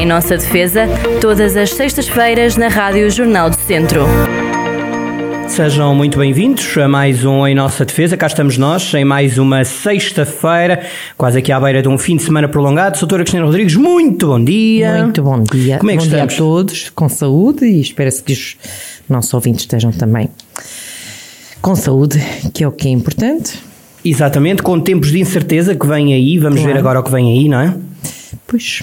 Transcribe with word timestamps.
Em 0.00 0.06
nossa 0.06 0.34
defesa, 0.38 0.86
todas 1.20 1.58
as 1.58 1.74
sextas-feiras 1.74 2.56
na 2.56 2.68
Rádio 2.68 3.10
Jornal 3.10 3.50
do 3.50 3.56
Centro. 3.56 4.06
Sejam 5.46 5.94
muito 5.94 6.16
bem-vindos 6.18 6.78
a 6.78 6.88
mais 6.88 7.22
um 7.22 7.46
Em 7.46 7.54
Nossa 7.54 7.84
Defesa. 7.84 8.16
Cá 8.16 8.26
estamos 8.26 8.56
nós, 8.56 8.94
em 8.94 9.04
mais 9.04 9.36
uma 9.36 9.62
sexta-feira, 9.62 10.86
quase 11.18 11.40
aqui 11.40 11.52
à 11.52 11.60
beira 11.60 11.82
de 11.82 11.88
um 11.88 11.98
fim 11.98 12.16
de 12.16 12.22
semana 12.22 12.48
prolongado. 12.48 12.98
Doutora 12.98 13.24
Cristina 13.24 13.44
Rodrigues, 13.44 13.74
muito 13.76 14.28
bom 14.28 14.42
dia. 14.42 15.02
Muito 15.02 15.22
bom 15.22 15.42
dia. 15.42 15.76
Como 15.76 15.90
é 15.90 15.94
que 15.94 15.98
bom 15.98 16.04
estamos? 16.06 16.32
dia 16.32 16.34
a 16.34 16.38
todos, 16.38 16.88
com 16.88 17.06
saúde 17.10 17.66
e 17.66 17.82
espero-se 17.82 18.22
que 18.22 18.32
os 18.32 18.56
nossos 19.06 19.34
ouvintes 19.34 19.64
estejam 19.64 19.92
também 19.92 20.30
com 21.60 21.76
saúde, 21.76 22.18
que 22.54 22.64
é 22.64 22.68
o 22.68 22.72
que 22.72 22.88
é 22.88 22.90
importante. 22.90 23.58
Exatamente, 24.02 24.62
com 24.62 24.80
tempos 24.80 25.10
de 25.12 25.20
incerteza 25.20 25.74
que 25.76 25.86
vêm 25.86 26.14
aí, 26.14 26.38
vamos 26.38 26.60
Claro. 26.60 26.72
ver 26.72 26.78
agora 26.78 27.00
o 27.00 27.02
que 27.02 27.10
vem 27.10 27.38
aí, 27.38 27.48
não 27.50 27.60
é? 27.60 27.74
Pois, 28.46 28.82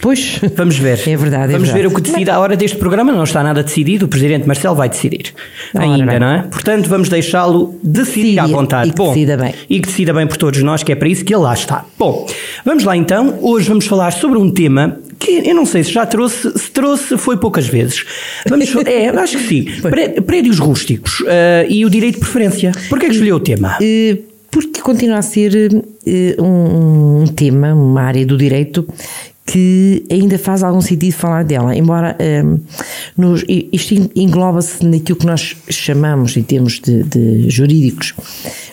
pois. 0.00 0.40
Vamos 0.56 0.76
ver. 0.78 1.00
É 1.06 1.16
verdade, 1.16 1.52
é 1.52 1.56
Vamos 1.56 1.68
ver 1.68 1.74
verdade. 1.82 1.86
o 1.94 1.96
que 1.96 2.00
decide. 2.10 2.30
A 2.30 2.38
hora 2.40 2.56
deste 2.56 2.76
programa 2.76 3.12
não 3.12 3.24
está 3.24 3.42
nada 3.42 3.62
decidido, 3.62 4.06
o 4.06 4.08
Presidente 4.08 4.46
Marcelo 4.46 4.74
vai 4.74 4.88
decidir. 4.88 5.32
Ainda, 5.74 6.06
bem. 6.12 6.20
não 6.20 6.26
é? 6.30 6.42
Portanto, 6.42 6.88
vamos 6.88 7.08
deixá-lo 7.08 7.78
decidir 7.82 8.38
à 8.38 8.42
Decidir 8.42 8.54
vontade. 8.56 8.88
e 8.88 8.92
que 8.92 9.02
decida 9.02 9.36
bem. 9.36 9.54
E 9.68 9.80
que 9.80 9.86
decida 9.88 10.12
bem 10.12 10.26
por 10.26 10.36
todos 10.36 10.62
nós, 10.62 10.82
que 10.82 10.92
é 10.92 10.94
para 10.94 11.08
isso 11.08 11.24
que 11.24 11.34
ele 11.34 11.42
lá 11.42 11.54
está. 11.54 11.84
Bom, 11.98 12.26
vamos 12.64 12.84
lá 12.84 12.96
então. 12.96 13.38
Hoje 13.42 13.68
vamos 13.68 13.86
falar 13.86 14.10
sobre 14.12 14.38
um 14.38 14.50
tema 14.50 14.98
que 15.18 15.42
eu 15.48 15.54
não 15.54 15.64
sei 15.64 15.84
se 15.84 15.92
já 15.92 16.04
trouxe, 16.04 16.50
se 16.58 16.70
trouxe 16.70 17.16
foi 17.16 17.36
poucas 17.36 17.66
vezes. 17.68 18.04
Vamos, 18.48 18.74
é, 18.86 19.08
acho 19.08 19.38
que 19.38 19.44
sim. 19.46 19.64
Pré- 19.82 20.08
Prédios 20.20 20.58
rústicos 20.58 21.22
eh, 21.26 21.66
e 21.68 21.84
o 21.84 21.90
direito 21.90 22.14
de 22.16 22.20
preferência. 22.20 22.72
Porquê 22.88 23.06
é 23.06 23.08
que 23.08 23.14
escolheu 23.14 23.36
o 23.36 23.40
tema? 23.40 23.76
Eh, 23.80 24.18
Porque 24.50 24.80
continua 24.80 25.18
a 25.18 25.22
ser 25.22 25.54
eh, 26.04 26.36
um, 26.40 27.22
um 27.22 27.26
tema, 27.26 27.72
uma 27.72 28.02
área 28.02 28.26
do 28.26 28.36
direito 28.36 28.86
que 29.44 30.04
ainda 30.10 30.38
faz 30.38 30.62
algum 30.62 30.80
sentido 30.80 31.12
falar 31.14 31.44
dela, 31.44 31.76
embora 31.76 32.14
eh, 32.18 32.42
nos- 33.16 33.44
isto 33.48 33.94
en- 33.94 34.10
engloba-se 34.14 34.84
naquilo 34.86 35.18
que 35.18 35.26
nós 35.26 35.56
chamamos, 35.68 36.36
em 36.36 36.42
termos 36.42 36.80
de, 36.80 37.02
de 37.02 37.50
jurídicos, 37.50 38.14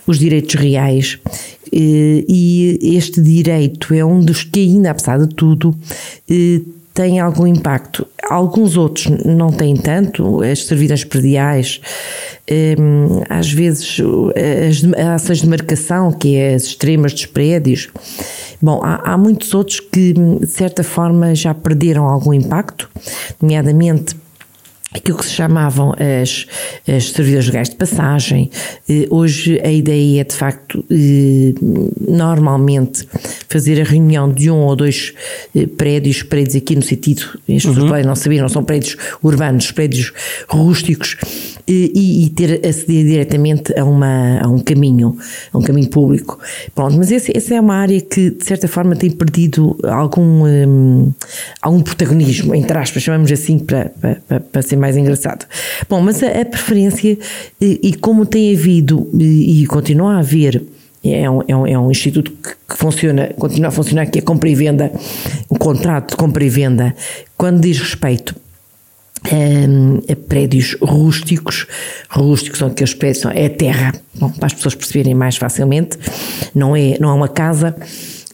os 0.05 0.19
direitos 0.19 0.55
reais, 0.55 1.17
eh, 1.73 2.23
e 2.27 2.79
este 2.95 3.19
direito 3.21 3.93
é 3.93 4.05
um 4.05 4.19
dos 4.19 4.43
que 4.43 4.59
ainda, 4.59 4.91
apesar 4.91 5.17
de 5.19 5.27
tudo, 5.35 5.75
tem 6.99 7.17
algum 7.17 7.47
impacto. 7.47 8.05
Alguns 8.29 8.75
outros 8.75 9.07
não 9.23 9.53
têm 9.53 9.73
tanto, 9.73 10.43
as 10.43 10.65
servidões 10.65 11.05
prediais, 11.05 11.79
hum, 12.77 13.21
às 13.29 13.49
vezes 13.49 14.01
as, 14.67 14.83
as 14.83 15.07
ações 15.23 15.39
de 15.39 15.47
marcação, 15.47 16.11
que 16.11 16.35
é 16.35 16.55
as 16.55 16.63
extremas 16.63 17.13
dos 17.13 17.25
prédios. 17.25 17.87
Bom, 18.61 18.81
há, 18.83 19.13
há 19.13 19.17
muitos 19.17 19.53
outros 19.53 19.79
que, 19.79 20.11
de 20.11 20.47
certa 20.47 20.83
forma, 20.83 21.33
já 21.33 21.53
perderam 21.53 22.03
algum 22.03 22.33
impacto, 22.33 22.89
nomeadamente 23.41 24.13
aquilo 24.93 25.17
que 25.17 25.25
se 25.25 25.31
chamavam 25.33 25.93
as, 26.21 26.45
as 26.87 27.11
servidores 27.11 27.47
legais 27.47 27.69
de 27.69 27.75
passagem. 27.75 28.49
Eh, 28.89 29.07
Hoje 29.09 29.59
a 29.63 29.71
ideia 29.71 30.21
é, 30.21 30.23
de 30.23 30.33
facto, 30.35 30.83
eh, 30.89 31.53
normalmente 32.07 33.07
fazer 33.47 33.79
a 33.81 33.83
reunião 33.83 34.31
de 34.31 34.49
um 34.49 34.57
ou 34.57 34.75
dois 34.75 35.13
eh, 35.55 35.67
prédios, 35.67 36.23
prédios 36.23 36.55
aqui 36.55 36.75
no 36.75 36.81
sentido, 36.81 37.21
as 37.47 37.63
pessoas 37.63 37.77
podem 37.89 38.03
não 38.05 38.15
saber, 38.15 38.41
não 38.41 38.49
são 38.49 38.63
prédios 38.63 38.97
urbanos, 39.21 39.71
prédios 39.71 40.11
rústicos, 40.47 41.15
e, 41.67 42.25
e 42.25 42.29
ter 42.31 42.65
aceder 42.67 43.05
diretamente 43.05 43.77
a, 43.79 43.85
uma, 43.85 44.39
a 44.41 44.47
um 44.47 44.57
caminho, 44.57 45.15
a 45.53 45.57
um 45.57 45.61
caminho 45.61 45.87
público. 45.89 46.39
Pronto, 46.73 46.97
mas 46.97 47.11
esse- 47.11 47.31
essa 47.37 47.53
é 47.53 47.61
uma 47.61 47.75
área 47.75 48.01
que, 48.01 48.31
de 48.31 48.43
certa 48.43 48.67
forma, 48.67 48.95
tem 48.95 49.11
perdido 49.11 49.77
algum, 49.83 51.11
algum 51.61 51.81
protagonismo, 51.81 52.55
entre 52.55 52.75
aspas, 52.75 53.03
chamamos 53.03 53.31
assim 53.31 53.59
para, 53.59 53.91
para, 54.01 54.15
para- 54.27 54.39
para 54.39 54.61
ser 54.63 54.77
mais 54.79 54.97
engraçado. 54.97 55.45
Bom, 55.89 56.01
mas 56.01 56.23
a, 56.23 56.27
a 56.41 56.45
preferência, 56.45 57.17
e, 57.61 57.79
e 57.83 57.93
como 57.93 58.25
tem 58.25 58.53
havido 58.55 59.09
e, 59.19 59.61
e 59.63 59.65
continua 59.67 60.15
a 60.15 60.19
haver, 60.19 60.61
é 61.03 61.29
um, 61.29 61.41
é 61.47 61.55
um, 61.55 61.67
é 61.67 61.79
um 61.79 61.89
instituto 61.91 62.31
que, 62.31 62.49
que 62.69 62.77
funciona, 62.77 63.27
continua 63.37 63.69
a 63.69 63.71
funcionar, 63.71 64.05
que 64.07 64.19
é 64.19 64.21
compra 64.21 64.49
e 64.49 64.55
venda, 64.55 64.91
o 65.47 65.57
contrato 65.57 66.11
de 66.11 66.17
compra 66.17 66.43
e 66.43 66.49
venda, 66.49 66.93
quando 67.37 67.61
diz 67.61 67.79
respeito 67.79 68.35
hum, 69.31 70.01
a 70.09 70.15
prédios 70.15 70.75
rústicos. 70.81 71.65
Rústicos 72.09 72.59
são 72.59 72.67
aqueles 72.67 72.93
prédios, 72.93 73.21
são- 73.21 73.31
é 73.31 73.47
terra, 73.49 73.93
bom, 74.15 74.29
para 74.29 74.47
as 74.47 74.53
pessoas 74.53 74.75
perceberem 74.75 75.13
mais 75.13 75.37
facilmente, 75.37 75.97
não 76.53 76.75
é, 76.75 76.97
não 76.99 77.09
é 77.09 77.13
uma 77.13 77.27
casa. 77.29 77.75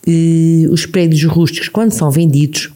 Eh, 0.07 0.67
os 0.69 0.85
prédios 0.85 1.23
rústicos, 1.23 1.67
quando 1.67 1.91
são 1.91 2.11
vendidos, 2.11 2.69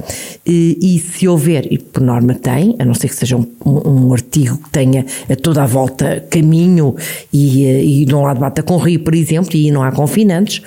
e 0.51 0.99
se 0.99 1.27
houver, 1.27 1.71
e 1.71 1.77
por 1.77 2.01
norma 2.01 2.33
tem, 2.33 2.75
a 2.79 2.85
não 2.85 2.93
ser 2.93 3.09
que 3.09 3.15
seja 3.15 3.37
um, 3.37 3.45
um- 3.65 4.13
artigo 4.13 4.57
que 4.57 4.69
tenha 4.69 5.05
a 5.29 5.35
toda 5.35 5.63
a 5.63 5.65
volta 5.65 6.25
caminho 6.29 6.95
e, 7.31 7.65
eh, 7.65 7.83
e 7.83 8.05
de 8.05 8.15
um 8.15 8.21
lado 8.23 8.39
bata 8.39 8.63
com 8.63 8.77
rio, 8.77 8.99
por 9.01 9.13
exemplo, 9.13 9.55
e 9.55 9.69
não 9.71 9.83
há 9.83 9.91
confinantes, 9.91 10.61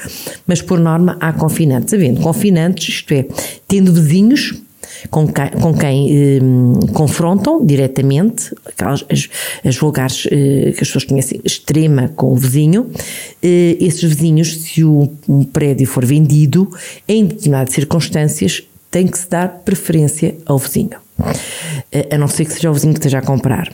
mas 0.47 0.62
por 0.62 0.78
norma 0.78 1.16
há 1.20 1.32
confinantes. 1.32 1.93
Havendo 1.93 2.20
confinantes, 2.20 2.88
isto 2.88 3.12
é, 3.12 3.26
tendo 3.66 3.93
vizinhos, 3.93 4.54
com 5.10 5.26
quem, 5.26 5.48
com 5.60 5.75
quem 5.75 6.09
eh, 6.10 6.41
confrontam 6.93 7.64
diretamente, 7.64 8.54
aquelas, 8.64 9.04
as, 9.10 9.28
as 9.64 9.76
vulgares 9.76 10.26
eh, 10.31 10.72
que 10.72 10.82
as 10.82 10.88
pessoas 10.88 11.04
conhecem, 11.04 11.41
extrema 11.44 12.09
com 12.14 12.32
o 12.32 12.37
vizinho, 12.37 12.88
eh, 13.43 13.76
esses 13.81 14.03
vizinhos, 14.03 14.60
se 14.60 14.84
o, 14.84 15.10
um 15.28 15.44
prédio 15.44 15.87
for 15.87 16.04
vendido, 16.04 16.69
em 17.09 17.25
determinadas 17.25 17.75
circunstâncias, 17.75 18.62
tem 18.93 19.09
que 19.09 19.19
se 19.19 19.29
dar 19.29 19.49
preferência 19.65 20.37
ao 20.47 20.59
vizinho. 20.59 20.91
Eh, 21.91 22.09
a 22.15 22.19
não 22.19 22.29
ser 22.29 22.45
que 22.45 22.53
seja 22.53 22.71
o 22.71 22.75
vizinho 22.75 22.93
que 22.93 23.01
esteja 23.01 23.19
a 23.19 23.23
comprar. 23.23 23.73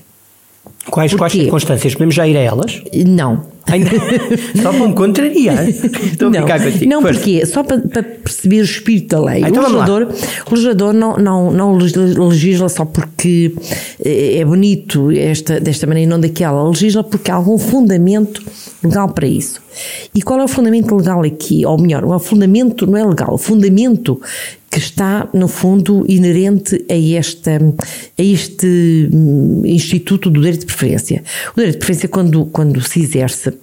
Quais, 0.90 1.12
quais 1.12 1.32
porquê? 1.32 1.40
circunstâncias? 1.44 1.92
Podemos 1.92 2.14
já 2.14 2.26
ir 2.26 2.36
a 2.36 2.40
elas? 2.40 2.80
Não. 3.06 3.44
Ainda- 3.66 3.90
Só 4.62 4.72
para 4.72 4.88
me 4.88 4.94
contrariar. 4.94 5.68
Estou 5.68 6.28
a 6.28 6.30
não, 6.30 6.40
brincar 6.40 6.62
contigo. 6.62 6.86
não 6.90 7.02
Força. 7.02 7.18
porque 7.20 7.44
só 7.46 7.62
para, 7.62 7.78
para 7.80 8.02
perceber 8.02 8.60
o 8.60 8.64
espírito 8.64 9.08
da 9.16 9.22
lei. 9.22 9.44
Ah, 9.44 9.48
então 9.50 9.62
o, 9.62 9.66
legislador, 9.66 10.08
o 10.46 10.50
legislador 10.54 10.94
não, 10.94 11.16
não, 11.18 11.50
não 11.50 11.76
legisla 12.28 12.70
só 12.70 12.86
porque 12.86 13.54
eh, 14.02 14.38
é 14.38 14.44
bonito 14.46 15.10
esta, 15.10 15.60
desta 15.60 15.86
maneira 15.86 16.06
e 16.08 16.10
não 16.10 16.18
daquela. 16.18 16.66
Legisla 16.66 17.04
porque 17.04 17.30
há 17.30 17.34
algum 17.34 17.58
fundamento 17.58 18.42
legal 18.82 19.10
para 19.10 19.26
isso. 19.26 19.60
E 20.14 20.22
qual 20.22 20.40
é 20.40 20.44
o 20.44 20.48
fundamento 20.48 20.94
legal 20.96 21.22
aqui? 21.22 21.66
Ou 21.66 21.78
melhor, 21.78 22.04
o 22.06 22.18
fundamento 22.18 22.86
não 22.86 22.96
é 22.96 23.04
legal, 23.04 23.34
o 23.34 23.38
fundamento 23.38 24.18
que 24.70 24.78
está, 24.78 25.28
no 25.32 25.48
fundo, 25.48 26.04
inerente 26.08 26.84
a, 26.90 27.18
esta, 27.18 27.56
a 27.56 28.22
este 28.22 29.08
hum, 29.12 29.62
Instituto 29.64 30.28
do 30.28 30.40
Direito 30.40 30.60
de 30.60 30.66
Preferência. 30.66 31.22
O 31.52 31.56
direito 31.56 31.74
de 31.74 31.78
preferência, 31.78 32.08
quando, 32.08 32.46
quando 32.46 32.80
se 32.82 33.00
exerce, 33.00 33.54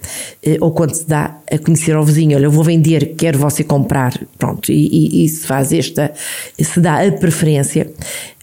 eh, 0.42 0.56
ou 0.60 0.72
quando 0.72 0.94
se 0.94 1.06
dá 1.06 1.38
a 1.50 1.58
conhecer 1.58 1.94
ao 1.94 2.04
vizinho, 2.04 2.36
olha, 2.36 2.46
eu 2.46 2.50
vou 2.50 2.64
vender, 2.64 3.14
quero 3.16 3.38
você 3.38 3.62
comprar, 3.62 4.18
pronto, 4.36 4.72
e, 4.72 4.88
e, 4.88 5.24
e 5.24 5.28
se 5.28 5.46
faz 5.46 5.72
esta, 5.72 6.12
se 6.58 6.80
dá 6.80 7.06
a 7.06 7.12
preferência, 7.12 7.88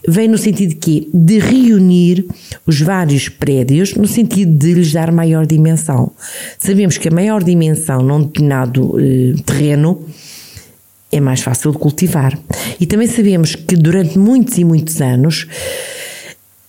vem 0.08 0.28
no 0.28 0.38
sentido 0.38 0.70
de 0.70 0.76
quê? 0.76 1.08
De 1.12 1.38
reunir 1.38 2.26
os 2.66 2.80
vários 2.80 3.28
prédios 3.28 3.94
no 3.94 4.06
sentido 4.06 4.56
de 4.56 4.72
lhes 4.72 4.92
dar 4.92 5.12
maior 5.12 5.46
dimensão. 5.46 6.12
Sabemos 6.58 6.96
que 6.96 7.08
a 7.08 7.10
maior 7.10 7.42
dimensão 7.42 8.02
num 8.02 8.22
determinado 8.22 8.94
eh, 8.98 9.34
terreno 9.44 10.06
é 11.16 11.20
mais 11.20 11.40
fácil 11.40 11.70
de 11.70 11.78
cultivar. 11.78 12.38
E 12.80 12.86
também 12.86 13.06
sabemos 13.06 13.54
que 13.54 13.76
durante 13.76 14.18
muitos 14.18 14.58
e 14.58 14.64
muitos 14.64 15.00
anos 15.00 15.46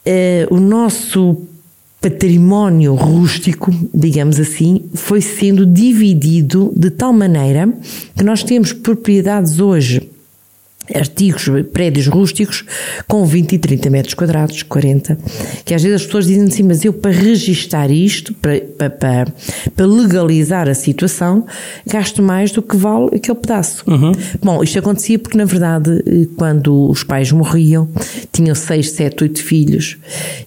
eh, 0.06 0.48
o 0.52 0.60
nosso 0.60 1.38
património 2.00 2.94
rústico, 2.94 3.74
digamos 3.92 4.40
assim, 4.40 4.84
foi 4.94 5.22
sendo 5.22 5.66
dividido 5.66 6.72
de 6.76 6.92
tal 6.92 7.12
maneira 7.12 7.68
que 8.16 8.24
nós 8.24 8.44
temos 8.44 8.72
propriedades 8.72 9.60
hoje 9.60 10.15
artigos, 10.94 11.50
prédios 11.72 12.08
rústicos 12.08 12.64
com 13.08 13.26
20 13.26 13.54
e 13.54 13.58
30 13.58 13.90
metros 13.90 14.14
quadrados, 14.14 14.64
40, 14.64 15.18
que 15.64 15.74
às 15.74 15.82
vezes 15.82 16.02
as 16.02 16.06
pessoas 16.06 16.28
dizem 16.28 16.46
assim, 16.46 16.64
mas 16.64 16.84
eu 16.86 16.94
para 16.94 17.12
registar 17.12 17.92
isto, 17.92 18.34
para, 18.34 18.60
para, 18.90 19.28
para, 19.76 19.86
legalizar 19.86 20.68
a 20.68 20.74
situação, 20.74 21.46
gasto 21.86 22.22
mais 22.22 22.52
do 22.52 22.62
que 22.62 22.76
vale 22.76 23.16
aquele 23.16 23.38
pedaço. 23.38 23.84
Bom, 24.42 24.64
isto 24.64 24.80
acontecia 24.80 25.18
porque, 25.18 25.38
na 25.38 25.46
verdade, 25.46 26.04
eh, 26.06 26.28
quando 26.38 26.90
os 26.90 27.04
pais 27.04 27.32
morriam, 27.32 27.88
tinham 28.32 28.56
6, 28.56 28.92
7, 28.92 29.24
8 29.24 29.42
filhos 29.42 29.98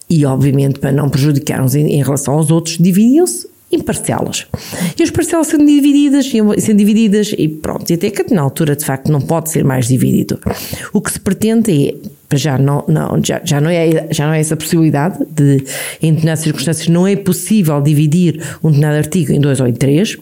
e, 0.09 0.25
obviamente, 0.25 0.79
para 0.79 0.91
não 0.91 1.09
prejudicar 1.09 1.61
uns 1.63 1.75
em, 1.75 1.87
em 1.87 2.03
relação 2.03 2.35
aos 2.35 2.51
outros, 2.51 2.77
dividiam-se 2.77 3.48
em 3.71 3.79
parcelas. 3.79 4.47
E 4.97 5.03
as 5.03 5.11
parcelas 5.11 5.47
sendo 5.47 5.65
divididas, 5.65 6.29
sendo 6.29 6.77
divididas 6.77 7.33
e 7.37 7.47
pronto, 7.47 7.89
e 7.89 7.93
até 7.93 8.09
que 8.09 8.33
na 8.33 8.41
altura 8.41 8.75
de 8.75 8.83
facto 8.83 9.11
não 9.11 9.21
pode 9.21 9.49
ser 9.51 9.63
mais 9.63 9.87
dividido. 9.87 10.39
O 10.91 11.01
que 11.01 11.11
se 11.11 11.19
pretende 11.19 11.89
é, 11.89 12.37
já 12.37 12.57
não, 12.57 12.83
não, 12.87 13.19
já, 13.23 13.41
já, 13.43 13.61
não 13.61 13.69
é, 13.69 14.07
já 14.11 14.27
não 14.27 14.33
é 14.33 14.39
essa 14.39 14.55
possibilidade 14.55 15.19
de, 15.31 15.63
em 16.01 16.11
determinadas 16.11 16.39
circunstâncias, 16.39 16.87
não 16.87 17.07
é 17.07 17.15
possível 17.15 17.81
dividir 17.81 18.41
um 18.63 18.69
determinado 18.69 18.97
artigo 18.97 19.31
em 19.31 19.39
dois 19.39 19.59
ou 19.59 19.67
em 19.67 19.73
três, 19.73 20.17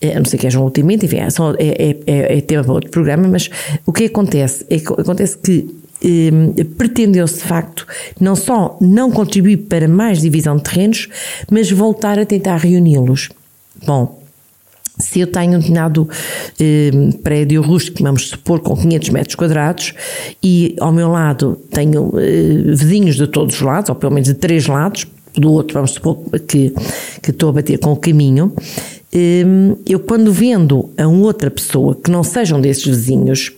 eh, 0.00 0.14
a 0.14 0.18
não 0.18 0.24
ser 0.24 0.38
que 0.38 0.46
haja 0.46 0.58
um 0.58 0.64
ultimamente, 0.64 1.06
enfim, 1.06 1.18
é, 1.18 1.28
é, 1.58 1.90
é, 1.90 1.96
é, 2.06 2.38
é 2.38 2.40
tema 2.40 2.64
para 2.64 2.72
outro 2.72 2.90
programa, 2.90 3.28
mas 3.28 3.50
o 3.84 3.92
que 3.92 4.04
acontece? 4.04 4.64
É 4.70 4.76
acontece 4.76 5.38
que 5.38 5.83
eh, 6.04 6.64
pretendeu-se 6.76 7.38
de 7.38 7.44
facto 7.44 7.86
não 8.20 8.36
só 8.36 8.76
não 8.80 9.10
contribuir 9.10 9.56
para 9.56 9.88
mais 9.88 10.20
divisão 10.20 10.56
de 10.56 10.62
terrenos, 10.62 11.08
mas 11.50 11.70
voltar 11.70 12.18
a 12.18 12.26
tentar 12.26 12.56
reuni-los. 12.56 13.30
Bom, 13.86 14.22
se 14.98 15.20
eu 15.20 15.26
tenho 15.26 15.54
um 15.54 15.58
determinado 15.58 16.08
eh, 16.60 16.90
prédio 17.22 17.62
rústico, 17.62 18.02
vamos 18.02 18.28
supor, 18.28 18.60
com 18.60 18.76
500 18.76 19.08
metros 19.10 19.34
quadrados, 19.34 19.92
e 20.42 20.76
ao 20.78 20.92
meu 20.92 21.08
lado 21.08 21.58
tenho 21.70 22.12
eh, 22.18 22.74
vizinhos 22.74 23.16
de 23.16 23.26
todos 23.26 23.56
os 23.56 23.60
lados, 23.60 23.90
ou 23.90 23.96
pelo 23.96 24.12
menos 24.12 24.28
de 24.28 24.34
três 24.34 24.66
lados, 24.66 25.06
do 25.36 25.50
outro, 25.50 25.74
vamos 25.74 25.92
supor 25.92 26.18
que, 26.46 26.72
que 27.20 27.30
estou 27.30 27.48
a 27.48 27.54
bater 27.54 27.78
com 27.78 27.92
o 27.92 27.96
caminho, 27.96 28.52
eu 29.86 30.00
quando 30.00 30.32
vendo 30.32 30.90
a 30.98 31.06
outra 31.06 31.50
pessoa 31.50 31.94
que 31.94 32.10
não 32.10 32.24
sejam 32.24 32.60
desses 32.60 32.84
vizinhos, 32.84 33.52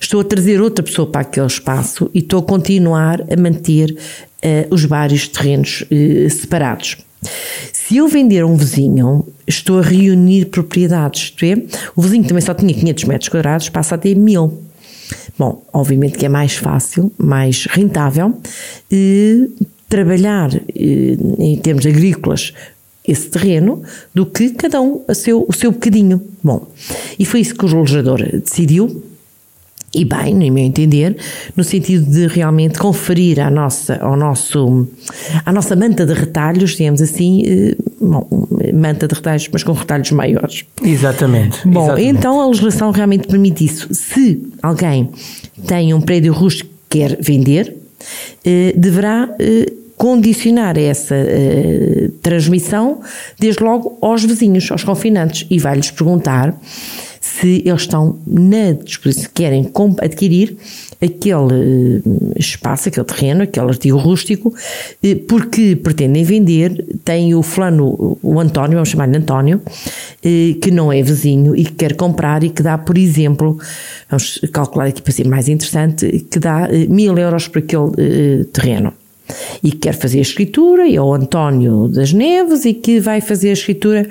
estou 0.00 0.20
a 0.20 0.24
trazer 0.24 0.60
outra 0.60 0.82
pessoa 0.82 1.06
para 1.06 1.20
aquele 1.20 1.46
espaço 1.46 2.10
e 2.14 2.20
estou 2.20 2.40
a 2.40 2.42
continuar 2.42 3.20
a 3.30 3.36
manter 3.36 3.94
eh, 4.40 4.66
os 4.70 4.84
vários 4.84 5.28
terrenos 5.28 5.84
eh, 5.90 6.28
separados. 6.30 6.96
Se 7.72 7.98
eu 7.98 8.08
vender 8.08 8.40
a 8.40 8.46
um 8.46 8.56
vizinho, 8.56 9.26
estou 9.46 9.78
a 9.78 9.82
reunir 9.82 10.46
propriedades, 10.46 11.24
isto 11.24 11.44
é, 11.44 11.62
o 11.94 12.00
vizinho 12.00 12.24
também 12.24 12.40
só 12.40 12.54
tinha 12.54 12.72
500 12.72 13.04
metros 13.04 13.28
quadrados, 13.28 13.68
passa 13.68 13.96
a 13.96 13.98
ter 13.98 14.16
1000. 14.16 14.62
Bom, 15.38 15.62
obviamente 15.72 16.18
que 16.18 16.24
é 16.24 16.28
mais 16.28 16.54
fácil, 16.54 17.12
mais 17.18 17.66
rentável 17.66 18.34
eh, 18.90 19.46
trabalhar 19.88 20.50
em 20.74 21.56
termos 21.58 21.84
agrícolas 21.84 22.54
esse 23.06 23.28
terreno 23.28 23.82
do 24.14 24.24
que 24.24 24.50
cada 24.50 24.80
um 24.80 25.02
a 25.08 25.14
seu, 25.14 25.44
o 25.48 25.52
seu 25.52 25.72
bocadinho. 25.72 26.22
Bom, 26.42 26.66
e 27.18 27.24
foi 27.24 27.40
isso 27.40 27.54
que 27.54 27.64
o 27.64 27.80
legislador 27.80 28.22
decidiu 28.38 29.02
e 29.94 30.06
bem, 30.06 30.34
no 30.34 30.50
meu 30.50 30.64
entender, 30.64 31.16
no 31.54 31.62
sentido 31.62 32.10
de 32.10 32.26
realmente 32.26 32.78
conferir 32.78 33.38
à 33.38 33.50
nossa, 33.50 33.96
ao 33.96 34.16
nosso, 34.16 34.88
à 35.44 35.52
nossa 35.52 35.76
manta 35.76 36.06
de 36.06 36.14
retalhos, 36.14 36.76
digamos 36.76 37.02
assim, 37.02 37.42
eh, 37.44 37.76
bom, 38.00 38.26
manta 38.72 39.06
de 39.06 39.14
retalhos, 39.14 39.50
mas 39.52 39.62
com 39.62 39.72
retalhos 39.72 40.10
maiores. 40.12 40.64
Exatamente. 40.82 41.68
Bom, 41.68 41.84
exatamente. 41.84 42.16
então 42.16 42.40
a 42.40 42.46
legislação 42.46 42.90
realmente 42.90 43.28
permite 43.28 43.66
isso. 43.66 43.88
Se 43.92 44.42
alguém 44.62 45.10
tem 45.66 45.92
um 45.92 46.00
prédio 46.00 46.32
rústico 46.32 46.70
que 46.88 46.98
quer 46.98 47.18
vender, 47.20 47.76
eh, 48.46 48.72
deverá 48.74 49.28
eh, 49.38 49.70
condicionar 50.02 50.76
essa 50.76 51.14
transmissão, 52.20 53.02
desde 53.38 53.62
logo, 53.62 53.96
aos 54.00 54.24
vizinhos, 54.24 54.68
aos 54.68 54.82
confinantes, 54.82 55.46
e 55.48 55.60
vai-lhes 55.60 55.92
perguntar 55.92 56.58
se 57.20 57.62
eles 57.64 57.82
estão 57.82 58.18
na 58.26 58.72
disposição, 58.72 59.30
querem 59.32 59.70
adquirir 60.00 60.56
aquele 61.00 62.02
eh, 62.04 62.36
espaço, 62.36 62.88
aquele 62.88 63.06
terreno, 63.06 63.44
aquele 63.44 63.68
artigo 63.68 63.96
rústico, 63.96 64.52
eh, 65.04 65.14
porque 65.14 65.76
pretendem 65.76 66.24
vender, 66.24 66.84
tem 67.04 67.32
o 67.36 67.40
fulano, 67.40 68.18
o 68.20 68.40
António, 68.40 68.74
vamos 68.74 68.88
chamar-lhe 68.88 69.16
António, 69.16 69.62
que 70.20 70.70
não 70.72 70.92
é 70.92 71.00
vizinho 71.00 71.54
e 71.54 71.64
que 71.64 71.74
quer 71.74 71.94
comprar 71.94 72.42
e 72.42 72.50
que 72.50 72.62
dá, 72.62 72.76
por 72.76 72.98
exemplo, 72.98 73.56
vamos 74.10 74.40
calcular 74.52 74.86
aqui 74.86 75.00
para 75.00 75.12
ser 75.12 75.28
mais 75.28 75.48
interessante, 75.48 76.26
que 76.28 76.40
dá 76.40 76.68
mil 76.88 77.16
euros 77.16 77.46
por 77.46 77.60
aquele 77.60 78.44
terreno 78.52 78.92
e 79.62 79.70
que 79.70 79.78
quer 79.78 79.94
fazer 79.94 80.18
a 80.18 80.22
escritura, 80.22 80.86
e 80.86 80.96
é 80.96 81.00
o 81.00 81.12
António 81.12 81.88
das 81.88 82.12
Neves, 82.12 82.64
e 82.64 82.74
que 82.74 83.00
vai 83.00 83.20
fazer 83.20 83.50
a 83.50 83.52
escritura 83.52 84.08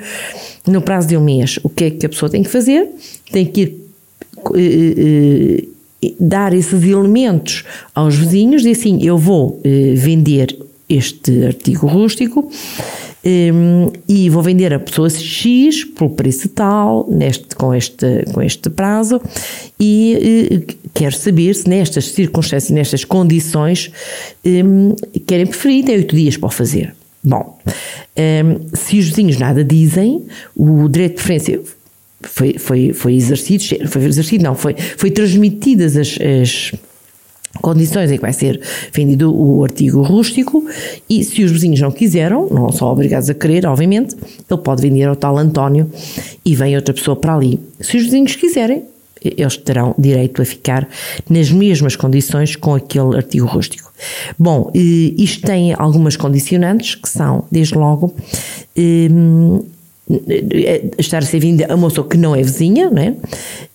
no 0.66 0.80
prazo 0.80 1.08
de 1.08 1.16
um 1.16 1.24
mês. 1.24 1.58
O 1.62 1.68
que 1.68 1.84
é 1.84 1.90
que 1.90 2.06
a 2.06 2.08
pessoa 2.08 2.30
tem 2.30 2.42
que 2.42 2.50
fazer? 2.50 2.88
Tem 3.30 3.46
que 3.46 3.60
ir, 3.62 3.76
eh, 4.54 5.64
eh, 6.02 6.12
dar 6.18 6.52
esses 6.54 6.82
elementos 6.84 7.64
aos 7.94 8.16
vizinhos, 8.16 8.64
e 8.64 8.70
assim, 8.70 9.02
eu 9.02 9.18
vou 9.18 9.60
eh, 9.64 9.94
vender 9.96 10.56
este 10.88 11.44
artigo 11.44 11.86
rústico 11.86 12.50
um, 13.24 13.90
e 14.08 14.28
vou 14.28 14.42
vender 14.42 14.72
a 14.72 14.78
pessoa 14.78 15.08
X 15.08 15.84
pelo 15.84 16.10
preço 16.10 16.48
tal, 16.48 17.08
neste, 17.08 17.54
com, 17.54 17.74
este, 17.74 18.24
com 18.32 18.42
este 18.42 18.68
prazo, 18.68 19.20
e 19.78 20.64
uh, 20.68 20.74
quero 20.92 21.14
saber 21.14 21.54
se 21.54 21.68
nestas 21.68 22.06
circunstâncias, 22.06 22.70
nestas 22.70 23.04
condições, 23.04 23.90
um, 24.44 24.94
querem 25.26 25.46
preferir, 25.46 25.84
têm 25.84 25.96
oito 25.96 26.16
dias 26.16 26.36
para 26.36 26.48
o 26.48 26.50
fazer. 26.50 26.94
Bom, 27.24 27.58
um, 27.66 28.76
se 28.76 28.98
os 28.98 29.06
vizinhos 29.06 29.38
nada 29.38 29.62
dizem, 29.62 30.24
o 30.56 30.88
direito 30.88 31.12
de 31.12 31.16
preferência 31.16 31.60
foi, 32.22 32.58
foi, 32.58 32.92
foi 32.92 33.14
exercido, 33.14 33.88
foi 33.88 34.04
exercido, 34.04 34.44
não, 34.44 34.54
foi, 34.54 34.74
foi 34.74 35.10
transmitidas 35.10 35.96
as, 35.96 36.18
as 36.20 36.72
condições 37.60 38.10
em 38.10 38.16
que 38.16 38.22
vai 38.22 38.32
ser 38.32 38.60
vendido 38.92 39.34
o 39.34 39.62
artigo 39.62 40.02
rústico 40.02 40.64
e 41.08 41.22
se 41.22 41.44
os 41.44 41.52
vizinhos 41.52 41.80
não 41.80 41.90
quiseram, 41.90 42.48
não 42.48 42.72
são 42.72 42.88
obrigados 42.88 43.28
a 43.28 43.34
querer, 43.34 43.66
obviamente, 43.66 44.16
ele 44.50 44.60
pode 44.60 44.82
vender 44.82 45.04
ao 45.04 45.16
tal 45.16 45.36
António 45.38 45.90
e 46.44 46.54
vem 46.54 46.74
outra 46.76 46.94
pessoa 46.94 47.16
para 47.16 47.34
ali. 47.34 47.60
Se 47.80 47.96
os 47.96 48.04
vizinhos 48.04 48.36
quiserem, 48.36 48.84
eles 49.24 49.56
terão 49.56 49.94
direito 49.98 50.42
a 50.42 50.44
ficar 50.44 50.88
nas 51.28 51.50
mesmas 51.50 51.94
condições 51.94 52.56
com 52.56 52.74
aquele 52.74 53.16
artigo 53.16 53.46
rústico. 53.46 53.92
Bom, 54.38 54.70
isto 54.74 55.46
tem 55.46 55.74
algumas 55.74 56.16
condicionantes 56.16 56.96
que 56.96 57.08
são, 57.08 57.44
desde 57.50 57.74
logo, 57.74 58.14
hum, 58.76 59.62
estar 60.98 61.18
a 61.18 61.22
ser 61.22 61.38
vinda 61.38 61.66
a 61.66 61.78
pessoa 61.78 62.06
que 62.08 62.16
não 62.16 62.34
é 62.34 62.42
vizinha, 62.42 62.90
não 62.90 63.00
é? 63.00 63.14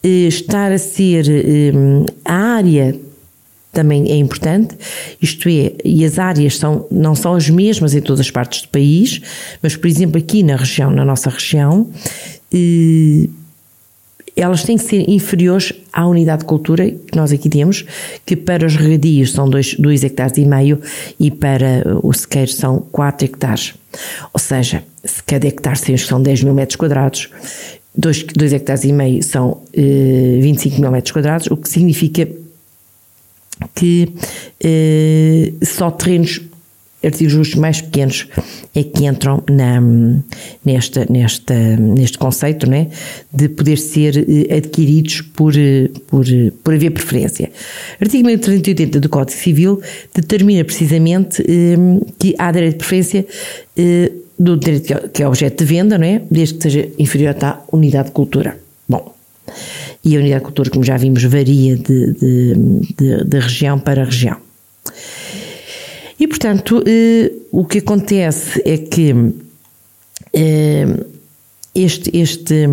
estar 0.03 0.71
a 0.71 0.77
ser 0.77 1.25
hum, 1.73 2.05
a 2.25 2.33
área 2.33 3.06
também 3.77 4.09
é 4.11 4.15
importante, 4.15 4.75
isto 5.21 5.47
é, 5.47 5.71
e 5.85 6.03
as 6.03 6.17
áreas 6.17 6.57
são, 6.57 6.87
não 6.89 7.13
são 7.13 7.35
as 7.35 7.47
mesmas 7.47 7.93
em 7.93 8.01
todas 8.01 8.21
as 8.21 8.31
partes 8.31 8.63
do 8.63 8.69
país, 8.69 9.21
mas, 9.61 9.75
por 9.75 9.85
exemplo, 9.85 10.17
aqui 10.17 10.41
na 10.41 10.55
região, 10.55 10.89
na 10.89 11.05
nossa 11.05 11.29
região, 11.29 11.87
eh, 12.51 13.29
elas 14.35 14.63
têm 14.63 14.77
que 14.77 14.83
ser 14.83 15.07
inferiores 15.07 15.73
à 15.93 16.07
unidade 16.07 16.39
de 16.39 16.45
cultura 16.45 16.89
que 16.89 17.15
nós 17.15 17.31
aqui 17.31 17.47
temos, 17.49 17.85
que 18.25 18.35
para 18.35 18.65
os 18.65 18.75
regadios 18.75 19.31
são 19.31 19.47
2 19.47 20.03
hectares 20.03 20.39
e 20.39 20.45
meio 20.45 20.81
e 21.19 21.29
para 21.29 21.83
o 22.01 22.11
sequeiro 22.13 22.49
são 22.49 22.79
4 22.91 23.25
hectares. 23.25 23.75
Ou 24.33 24.39
seja, 24.39 24.83
se 25.03 25.21
cada 25.21 25.47
hectare 25.47 25.97
são 25.99 26.19
10 26.19 26.43
mil 26.43 26.53
metros 26.55 26.77
quadrados, 26.77 27.29
2 27.95 28.53
hectares 28.53 28.85
e 28.85 28.91
meio 28.91 29.21
são 29.21 29.61
eh, 29.71 30.39
25 30.41 30.81
mil 30.81 30.89
metros 30.89 31.11
quadrados, 31.11 31.45
o 31.51 31.57
que 31.57 31.69
significa 31.69 32.27
que 33.75 34.13
eh, 34.63 35.53
só 35.63 35.91
terrenos 35.91 36.41
artigos 37.03 37.33
justos 37.33 37.59
mais 37.59 37.81
pequenos 37.81 38.27
é 38.75 38.83
que 38.83 39.05
entram 39.05 39.43
na, 39.49 39.81
nesta, 40.65 41.05
nesta, 41.09 41.55
neste 41.77 42.17
conceito 42.17 42.69
né, 42.69 42.87
de 43.31 43.49
poder 43.49 43.77
ser 43.77 44.17
eh, 44.17 44.57
adquiridos 44.57 45.21
por, 45.21 45.53
eh, 45.55 45.89
por, 46.07 46.25
por 46.63 46.73
haver 46.73 46.91
preferência. 46.91 47.51
Artigo 48.01 48.25
1380 48.25 48.99
do 48.99 49.09
Código 49.09 49.37
Civil 49.37 49.81
determina 50.13 50.63
precisamente 50.63 51.43
eh, 51.47 51.75
que 52.17 52.35
há 52.37 52.51
direito 52.51 52.73
de 52.73 52.77
preferência 52.79 53.25
eh, 53.77 54.11
do 54.37 54.57
direito 54.57 55.09
que 55.09 55.23
é 55.23 55.27
objeto 55.27 55.63
de 55.63 55.69
venda, 55.69 55.97
não 55.97 56.05
é? 56.05 56.21
desde 56.29 56.55
que 56.55 56.63
seja 56.63 56.89
inferior 56.97 57.35
à 57.41 57.61
unidade 57.71 58.07
de 58.07 58.13
cultura. 58.13 58.66
E 60.03 60.15
a 60.15 60.19
unidade 60.19 60.39
de 60.41 60.45
cultura, 60.45 60.69
como 60.69 60.83
já 60.83 60.97
vimos, 60.97 61.23
varia 61.23 61.75
de, 61.75 62.13
de, 62.13 62.53
de, 62.97 63.23
de 63.25 63.39
região 63.39 63.79
para 63.79 64.03
região. 64.03 64.37
E, 66.19 66.27
portanto, 66.27 66.83
eh, 66.87 67.31
o 67.51 67.65
que 67.65 67.79
acontece 67.79 68.61
é 68.65 68.77
que 68.77 69.13
eh, 70.33 70.85
este, 71.75 72.09
este, 72.17 72.65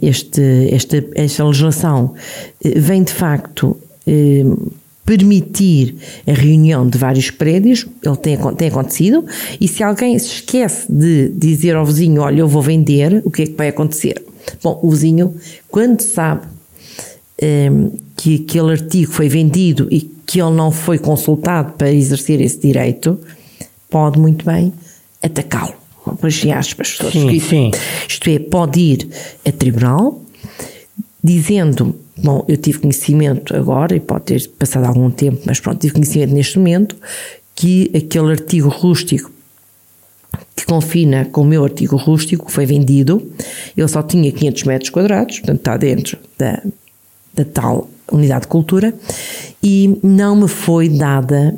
este, 0.00 0.68
esta, 0.70 1.04
esta 1.14 1.44
legislação 1.44 2.14
eh, 2.64 2.78
vem 2.78 3.02
de 3.02 3.12
facto 3.12 3.76
eh, 4.06 4.44
permitir 5.04 5.96
a 6.26 6.32
reunião 6.32 6.88
de 6.88 6.96
vários 6.96 7.28
prédios, 7.30 7.86
ele 8.04 8.16
tem, 8.16 8.38
tem 8.54 8.68
acontecido, 8.68 9.24
e 9.60 9.66
se 9.66 9.82
alguém 9.82 10.16
se 10.18 10.26
esquece 10.26 10.90
de 10.90 11.28
dizer 11.30 11.74
ao 11.74 11.84
vizinho, 11.84 12.22
olha, 12.22 12.40
eu 12.40 12.48
vou 12.48 12.62
vender, 12.62 13.20
o 13.24 13.30
que 13.30 13.42
é 13.42 13.46
que 13.46 13.54
vai 13.54 13.68
acontecer? 13.68 14.22
Bom, 14.62 14.78
o 14.82 14.90
vizinho, 14.90 15.34
quando 15.68 16.00
sabe 16.00 16.46
que 18.16 18.44
aquele 18.46 18.72
artigo 18.72 19.12
foi 19.12 19.28
vendido 19.28 19.88
e 19.90 20.00
que 20.00 20.40
ele 20.40 20.52
não 20.52 20.70
foi 20.70 20.98
consultado 20.98 21.72
para 21.72 21.92
exercer 21.92 22.40
esse 22.40 22.58
direito, 22.58 23.18
pode 23.90 24.18
muito 24.18 24.44
bem 24.44 24.72
atacá-lo. 25.22 25.74
Pois, 26.20 26.44
aspas, 26.46 26.98
sim, 27.12 27.38
sim. 27.38 27.70
Isto 28.08 28.30
é, 28.30 28.38
pode 28.38 28.80
ir 28.80 29.08
a 29.46 29.52
tribunal 29.52 30.20
dizendo, 31.22 31.94
bom, 32.18 32.44
eu 32.48 32.56
tive 32.56 32.80
conhecimento 32.80 33.56
agora, 33.56 33.94
e 33.94 34.00
pode 34.00 34.24
ter 34.24 34.48
passado 34.58 34.84
algum 34.84 35.10
tempo, 35.10 35.42
mas 35.44 35.60
pronto, 35.60 35.80
tive 35.80 35.92
conhecimento 35.92 36.34
neste 36.34 36.58
momento, 36.58 36.96
que 37.54 37.90
aquele 37.94 38.32
artigo 38.32 38.68
rústico 38.68 39.30
que 40.56 40.66
confina 40.66 41.24
com 41.26 41.42
o 41.42 41.44
meu 41.44 41.62
artigo 41.62 41.96
rústico 41.96 42.50
foi 42.50 42.66
vendido, 42.66 43.32
ele 43.76 43.88
só 43.88 44.02
tinha 44.02 44.32
500 44.32 44.64
metros 44.64 44.90
quadrados, 44.90 45.38
portanto 45.38 45.58
está 45.58 45.76
dentro 45.76 46.18
da, 46.38 46.62
da 47.34 47.44
tal 47.44 47.88
unidade 48.10 48.42
de 48.42 48.48
cultura 48.48 48.94
e 49.62 49.98
não 50.02 50.36
me 50.36 50.48
foi 50.48 50.88
dada 50.88 51.54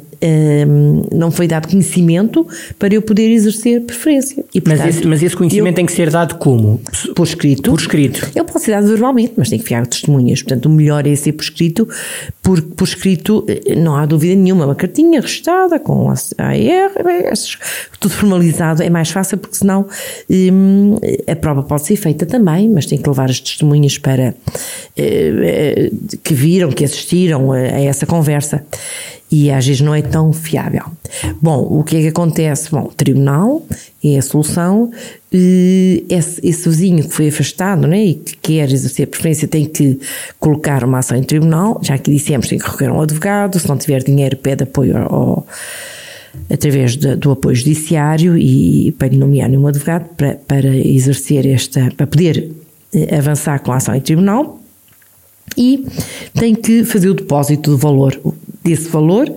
não 1.13 1.31
foi 1.31 1.47
dado 1.47 1.69
conhecimento 1.69 2.47
para 2.79 2.95
eu 2.95 3.03
poder 3.03 3.31
exercer 3.31 3.83
preferência. 3.83 4.45
E, 4.55 4.61
portanto, 4.61 4.87
mas, 4.87 4.97
esse, 4.97 5.07
mas 5.07 5.23
esse 5.23 5.37
conhecimento 5.37 5.73
eu, 5.73 5.77
tem 5.77 5.87
que 5.87 5.93
ser 5.93 6.11
dado 6.11 6.37
como? 6.37 6.81
Por 7.15 7.27
escrito. 7.27 7.71
Por 7.71 7.79
escrito. 7.79 8.31
Ele 8.35 8.45
pode 8.45 8.65
ser 8.65 8.73
dado 8.73 8.87
verbalmente, 8.89 9.35
mas 9.37 9.51
tem 9.51 9.59
que 9.59 9.65
ficar 9.65 9.87
testemunhas. 9.87 10.43
Portanto, 10.43 10.67
o 10.67 10.71
melhor 10.71 11.07
é 11.07 11.15
ser 11.15 11.33
por 11.33 11.43
escrito. 11.43 11.89
Por, 12.43 12.61
por 12.63 12.85
escrito, 12.87 13.45
eh, 13.49 13.75
não 13.75 13.97
há 13.97 14.07
dúvida 14.07 14.35
nenhuma. 14.35 14.65
Uma 14.65 14.75
cartinha 14.75 15.21
registada 15.21 15.79
com 15.79 16.11
a 16.11 16.15
AR, 16.45 16.93
tudo 18.01 18.13
formalizado, 18.15 18.83
é 18.83 18.91
mais 18.91 19.11
fácil 19.11 19.39
porque 19.39 19.57
senão 19.57 19.87
um, 20.31 20.97
a 21.27 21.37
prova 21.37 21.63
pode 21.63 21.87
ser 21.87 21.97
feita 21.97 22.27
também, 22.27 22.69
mas 22.69 22.87
tem 22.87 22.99
que 22.99 23.09
levar 23.09 23.31
as 23.31 23.41
testemunhas 23.41 23.99
para 23.99 24.35
uh, 24.99 26.17
que 26.23 26.35
viram, 26.35 26.71
que 26.71 26.85
assistiram 26.85 27.53
a 27.53 27.59
essa 27.59 28.07
conversa 28.07 28.65
e 29.35 29.51
às 29.51 29.67
vezes 29.67 29.81
não 29.81 29.93
é 29.93 30.01
tão 30.01 30.33
fiável. 30.33 30.85
Bom, 31.43 31.67
o 31.69 31.83
que 31.83 31.97
é 31.97 32.01
que 32.03 32.07
acontece? 32.07 32.71
Bom, 32.71 32.85
tribunal 32.97 33.67
é 34.03 34.17
a 34.17 34.23
solução. 34.23 34.93
Esse, 35.33 36.41
esse 36.41 36.69
vizinho 36.69 37.03
que 37.03 37.13
foi 37.13 37.27
afastado 37.27 37.85
né, 37.89 38.05
e 38.05 38.15
que 38.15 38.37
quer 38.37 38.71
exercer 38.71 39.09
preferência 39.09 39.49
tem 39.49 39.67
que 39.67 39.99
colocar 40.39 40.85
uma 40.85 41.01
ação 41.01 41.19
em 41.19 41.25
tribunal. 41.25 41.81
Já 41.83 41.99
que 41.99 42.13
dissemos, 42.13 42.47
tem 42.47 42.61
que 42.61 42.65
recorrer 42.65 42.91
a 42.91 42.93
um 42.93 43.01
advogado. 43.01 43.59
Se 43.59 43.69
não 43.69 43.77
tiver 43.77 44.05
dinheiro, 44.05 44.37
pede 44.37 44.63
apoio 44.63 44.97
ao, 44.97 45.45
através 46.49 46.97
de, 46.97 47.17
do 47.17 47.33
apoio 47.33 47.57
judiciário 47.57 48.39
e 48.39 48.93
para 48.93 49.09
nomear 49.17 49.51
um 49.51 49.67
advogado 49.67 50.11
para, 50.17 50.37
para 50.47 50.77
exercer 50.77 51.45
esta, 51.45 51.91
para 51.97 52.07
poder 52.07 52.53
eh, 52.95 53.17
avançar 53.17 53.59
com 53.59 53.73
a 53.73 53.79
ação 53.79 53.97
em 53.97 54.01
tribunal 54.01 54.61
e 55.57 55.87
tem 56.35 56.55
que 56.55 56.85
fazer 56.85 57.09
o 57.09 57.15
depósito 57.15 57.71
do 57.71 57.79
valor 57.79 58.19
desse 58.65 58.89
valor 58.89 59.31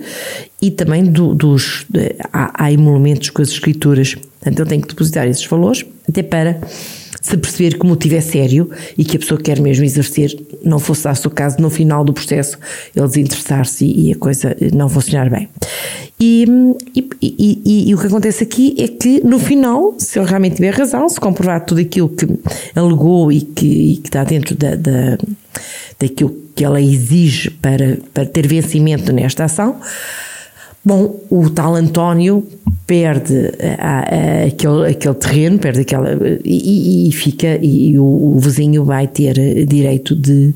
e 0.60 0.70
também 0.70 1.04
do, 1.04 1.34
dos. 1.34 1.86
Há, 2.32 2.64
há 2.64 2.72
emolumentos 2.72 3.30
com 3.30 3.42
as 3.42 3.50
escrituras. 3.50 4.14
Portanto, 4.14 4.60
ele 4.60 4.68
tem 4.68 4.80
que 4.80 4.88
depositar 4.88 5.28
esses 5.28 5.44
valores, 5.44 5.84
até 6.08 6.22
para 6.22 6.60
se 7.20 7.36
perceber 7.36 7.76
que 7.76 7.84
o 7.84 7.86
motivo 7.86 8.14
é 8.14 8.20
sério 8.20 8.70
e 8.96 9.04
que 9.04 9.16
a 9.16 9.20
pessoa 9.20 9.40
quer 9.40 9.60
mesmo 9.60 9.84
exercer, 9.84 10.34
não 10.64 10.78
fosse 10.78 11.04
dar 11.04 11.18
o 11.26 11.30
caso 11.30 11.60
no 11.60 11.68
final 11.68 12.04
do 12.04 12.12
processo 12.12 12.58
ele 12.94 13.06
desinteressar-se 13.06 13.84
e 13.84 14.12
a 14.12 14.16
coisa 14.16 14.56
não 14.72 14.88
funcionar 14.88 15.28
bem. 15.28 15.48
E, 16.20 16.46
e, 16.94 17.08
e, 17.22 17.90
e, 17.90 17.94
o 17.94 17.98
que 17.98 18.06
acontece 18.06 18.42
aqui 18.42 18.74
é 18.78 18.88
que 18.88 19.20
no 19.24 19.38
final, 19.38 19.94
se 19.98 20.18
ele 20.18 20.26
realmente 20.26 20.56
tiver 20.56 20.74
razão, 20.74 21.08
se 21.08 21.20
comprovar 21.20 21.64
tudo 21.64 21.80
aquilo 21.80 22.08
que 22.08 22.26
alegou 22.74 23.30
e 23.30 23.40
que, 23.40 23.98
que 23.98 24.08
está 24.08 24.24
dentro 24.24 24.56
da, 24.56 24.74
da, 24.74 25.18
daquilo 26.00 26.47
que 26.58 26.64
ela 26.64 26.82
exige 26.82 27.50
para, 27.52 27.98
para 28.12 28.26
ter 28.26 28.48
vencimento 28.48 29.12
nesta 29.12 29.44
ação, 29.44 29.76
bom, 30.84 31.14
o 31.30 31.48
tal 31.50 31.76
António 31.76 32.44
perde 32.84 33.52
a, 33.78 33.98
a, 34.00 34.44
aquele, 34.46 34.90
aquele 34.90 35.14
terreno, 35.14 35.58
perde 35.60 35.82
aquela 35.82 36.18
e, 36.44 37.08
e 37.08 37.12
fica 37.12 37.60
e 37.62 37.96
o, 37.96 38.02
o, 38.02 38.40
vizinho 38.40 38.84
vai 38.84 39.06
ter 39.06 39.64
direito 39.66 40.16
de 40.16 40.52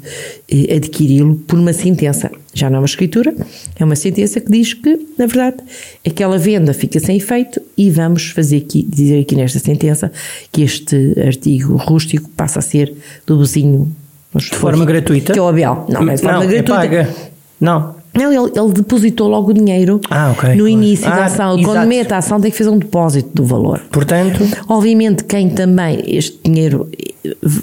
eh, 0.50 0.74
adquiri-lo 0.74 1.36
por 1.46 1.56
uma 1.56 1.72
sentença. 1.72 2.28
Já 2.52 2.68
não 2.68 2.78
é 2.78 2.80
uma 2.80 2.86
escritura, 2.86 3.32
é 3.78 3.84
uma 3.84 3.94
sentença 3.94 4.40
que 4.40 4.50
diz 4.50 4.74
que, 4.74 4.98
na 5.16 5.26
verdade, 5.26 5.58
aquela 6.04 6.36
venda 6.36 6.74
fica 6.74 6.98
sem 6.98 7.16
efeito 7.16 7.62
e 7.78 7.90
vamos 7.90 8.30
fazer 8.30 8.56
aqui, 8.56 8.82
dizer 8.82 9.20
aqui 9.20 9.36
nesta 9.36 9.60
sentença 9.60 10.10
que 10.50 10.62
este 10.62 11.14
artigo 11.24 11.76
rústico 11.76 12.28
passa 12.30 12.58
a 12.58 12.62
ser 12.62 12.92
do 13.24 13.38
vizinho 13.38 13.94
de 14.34 14.56
forma 14.56 14.84
gratuita? 14.84 15.32
É 15.32 15.40
o 15.40 15.48
Abel. 15.48 15.86
Não, 15.88 16.08
é 16.08 16.14
de 16.14 16.22
forma 16.22 16.40
não, 16.40 16.46
gratuita. 16.46 16.72
É 16.72 16.76
paga. 16.76 17.14
Não. 17.60 18.02
Não, 18.14 18.30
ele, 18.30 18.52
ele, 18.58 18.72
depositou 18.74 19.26
logo 19.26 19.50
o 19.50 19.54
dinheiro 19.54 19.98
ah, 20.10 20.32
okay, 20.32 20.54
no 20.54 20.68
início 20.68 21.06
ah, 21.06 21.16
da 21.16 21.24
ação. 21.24 21.58
Exato. 21.58 21.64
Quando 21.64 21.88
mete 21.88 22.12
a 22.12 22.18
ação, 22.18 22.40
tem 22.40 22.50
que 22.50 22.58
fazer 22.58 22.68
um 22.68 22.78
depósito 22.78 23.30
do 23.32 23.44
valor. 23.44 23.80
Portanto. 23.90 24.40
Obviamente, 24.68 25.24
quem 25.24 25.48
também 25.48 26.02
este 26.06 26.38
dinheiro 26.44 26.90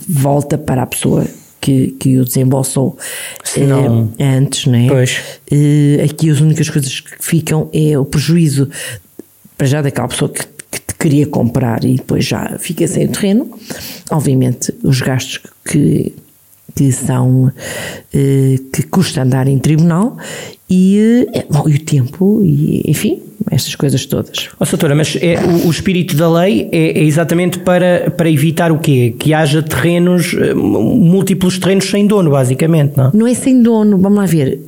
volta 0.08 0.58
para 0.58 0.84
a 0.84 0.88
pessoa 0.88 1.26
que, 1.62 1.92
que 2.00 2.18
o 2.18 2.26
desembolsou 2.26 2.98
Senão, 3.44 4.12
eh, 4.18 4.24
antes, 4.26 4.66
não 4.66 4.80
é? 4.80 4.88
Pois. 4.88 5.22
Eh, 5.52 6.04
aqui 6.04 6.32
as 6.32 6.40
únicas 6.40 6.70
coisas 6.70 7.00
que 7.00 7.24
ficam 7.24 7.70
é 7.72 7.98
o 7.98 8.06
prejuízo 8.06 8.70
para 9.56 9.68
já 9.68 9.82
daquela 9.82 10.08
pessoa 10.08 10.30
que, 10.30 10.44
que 10.72 10.80
te 10.80 10.96
queria 10.98 11.28
comprar 11.28 11.84
e 11.84 11.96
depois 11.96 12.26
já 12.26 12.58
fica 12.58 12.88
sem 12.88 13.06
o 13.06 13.10
terreno. 13.10 13.52
Obviamente, 14.10 14.74
os 14.84 15.00
gastos 15.02 15.42
que 15.64 16.14
que 16.76 16.92
são 16.92 17.52
eh, 18.14 18.56
que 18.74 18.84
custa 18.84 19.22
andar 19.22 19.48
em 19.48 19.60
tribunal 19.60 20.18
e, 20.70 21.28
eh, 21.34 21.46
bom, 21.50 21.68
e 21.68 21.76
o 21.76 21.80
tempo 21.80 22.42
e 22.44 22.84
enfim 22.86 23.22
estas 23.52 23.76
coisas 23.76 24.06
todas. 24.06 24.50
Oh, 24.60 24.66
doutora, 24.66 24.94
mas 24.94 25.18
é, 25.20 25.40
o, 25.40 25.68
o, 25.68 25.72
espírito 25.72 26.16
da 26.16 26.32
lei 26.32 26.70
é, 26.72 27.00
é, 27.00 27.04
exatamente 27.04 27.60
para, 27.60 28.12
para 28.12 28.30
evitar 28.30 28.72
o 28.72 28.78
quê? 28.78 29.16
Que 29.18 29.34
haja 29.34 29.64
terrenos, 29.64 30.34
eh, 30.34 30.54
múltiplos 30.54 31.58
terrenos 31.58 31.86
sem 31.90 32.06
dono, 32.06 32.32
basicamente, 32.32 32.98
não? 32.98 33.12
Não 33.14 33.28
é 33.28 33.34
sem 33.34 33.62
dono, 33.62 33.98
vamos 33.98 34.20
lá 34.20 34.26
ver. 34.26 34.60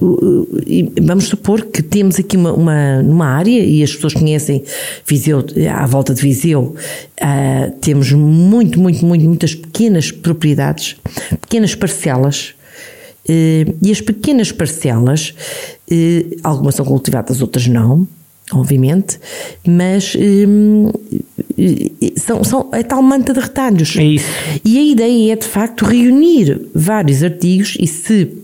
Vamos 1.01 1.25
supor 1.25 1.65
que 1.65 1.81
temos 1.81 2.17
aqui 2.19 2.37
uma, 2.37 2.53
uma, 2.53 2.99
uma 2.99 3.25
área 3.27 3.59
e 3.63 3.83
as 3.83 3.93
pessoas 3.93 4.13
conhecem 4.13 4.63
Viseu, 5.05 5.43
à 5.73 5.85
volta 5.85 6.13
de 6.13 6.21
Viseu, 6.21 6.75
uh, 7.21 7.71
temos 7.81 8.11
muito, 8.11 8.79
muito, 8.79 9.05
muito, 9.05 9.25
muitas 9.25 9.53
pequenas 9.53 10.11
propriedades, 10.11 10.95
pequenas 11.41 11.75
parcelas. 11.75 12.53
Uh, 13.29 13.77
e 13.81 13.91
as 13.91 14.01
pequenas 14.01 14.51
parcelas, 14.51 15.33
uh, 15.91 16.37
algumas 16.43 16.75
são 16.75 16.85
cultivadas, 16.85 17.41
outras 17.41 17.67
não, 17.67 18.07
obviamente, 18.51 19.19
mas 19.65 20.15
hum, 20.15 20.89
são, 22.17 22.43
são 22.43 22.69
a 22.71 22.83
tal 22.83 23.01
manta 23.01 23.33
de 23.33 23.39
retalhos. 23.39 23.95
É 23.97 24.03
isso. 24.03 24.25
E 24.65 24.77
a 24.77 24.83
ideia 24.83 25.33
é, 25.33 25.35
de 25.35 25.47
facto, 25.47 25.85
reunir 25.85 26.69
vários 26.73 27.23
artigos 27.23 27.77
e 27.79 27.87
se. 27.87 28.37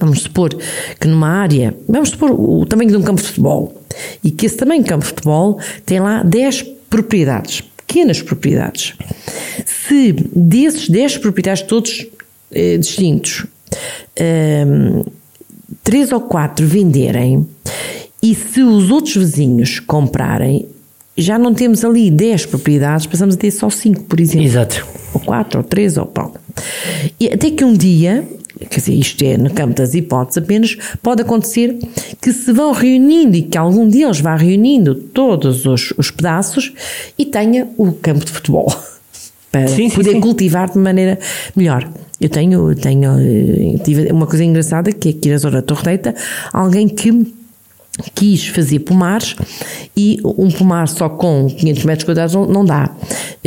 Vamos 0.00 0.22
supor 0.22 0.50
que 0.98 1.06
numa 1.06 1.28
área, 1.28 1.72
vamos 1.88 2.08
supor 2.10 2.32
o 2.32 2.66
tamanho 2.66 2.90
de 2.90 2.96
um 2.96 3.02
campo 3.02 3.20
de 3.20 3.28
futebol, 3.28 3.80
e 4.24 4.30
que 4.30 4.46
esse 4.46 4.56
de 4.56 4.64
campo 4.82 5.04
de 5.04 5.06
futebol 5.06 5.60
tem 5.86 6.00
lá 6.00 6.24
10 6.24 6.62
propriedades, 6.90 7.60
pequenas 7.60 8.20
propriedades. 8.20 8.94
Se 9.64 10.12
desses 10.12 10.88
10 10.88 11.18
propriedades 11.18 11.62
todos 11.62 12.06
eh, 12.50 12.76
distintos, 12.76 13.46
um, 14.20 15.04
três 15.82 16.12
ou 16.12 16.20
quatro 16.20 16.66
venderem, 16.66 17.46
e 18.22 18.34
se 18.34 18.62
os 18.62 18.90
outros 18.90 19.16
vizinhos 19.16 19.80
comprarem, 19.80 20.66
já 21.16 21.38
não 21.38 21.54
temos 21.54 21.84
ali 21.84 22.10
10 22.10 22.46
propriedades, 22.46 23.06
passamos 23.06 23.34
a 23.34 23.38
ter 23.38 23.50
só 23.50 23.70
5, 23.70 24.04
por 24.04 24.18
exemplo. 24.18 24.46
Exato. 24.46 24.86
Ou 25.12 25.20
4, 25.20 25.58
ou 25.58 25.64
3, 25.64 25.96
ou 25.98 26.06
pronto. 26.06 26.40
E 27.20 27.30
até 27.30 27.50
que 27.50 27.64
um 27.64 27.72
dia, 27.72 28.26
quer 28.70 28.80
dizer, 28.80 28.94
isto 28.94 29.22
é 29.24 29.36
no 29.36 29.50
campo 29.50 29.74
das 29.74 29.94
hipóteses 29.94 30.42
apenas, 30.42 30.76
pode 31.02 31.22
acontecer 31.22 31.78
que 32.20 32.32
se 32.32 32.52
vão 32.52 32.72
reunindo 32.72 33.36
e 33.36 33.42
que 33.42 33.56
algum 33.58 33.88
deles 33.88 34.20
vá 34.20 34.34
reunindo 34.34 34.94
todos 34.94 35.66
os, 35.66 35.92
os 35.96 36.10
pedaços 36.10 36.72
e 37.18 37.24
tenha 37.26 37.68
o 37.76 37.92
campo 37.92 38.24
de 38.24 38.32
futebol 38.32 38.74
para 39.54 39.68
sim, 39.68 39.88
poder 39.88 40.12
sim. 40.14 40.20
cultivar 40.20 40.68
de 40.68 40.78
maneira 40.78 41.16
melhor. 41.54 41.88
Eu 42.20 42.28
tenho, 42.28 42.74
tenho 42.74 43.12
eh, 43.20 43.78
tive 43.84 44.10
uma 44.10 44.26
coisa 44.26 44.42
engraçada 44.42 44.90
que 44.90 45.08
é 45.08 45.10
aqui 45.12 45.28
na 45.28 45.38
zona 45.38 45.62
Torreita, 45.62 46.12
alguém 46.52 46.88
que 46.88 47.32
quis 48.16 48.48
fazer 48.48 48.80
pomares 48.80 49.36
e 49.96 50.18
um 50.24 50.50
pomar 50.50 50.88
só 50.88 51.08
com 51.08 51.46
500 51.46 51.84
metros 51.84 52.04
quadrados 52.04 52.34
não, 52.34 52.64
dá, 52.64 52.90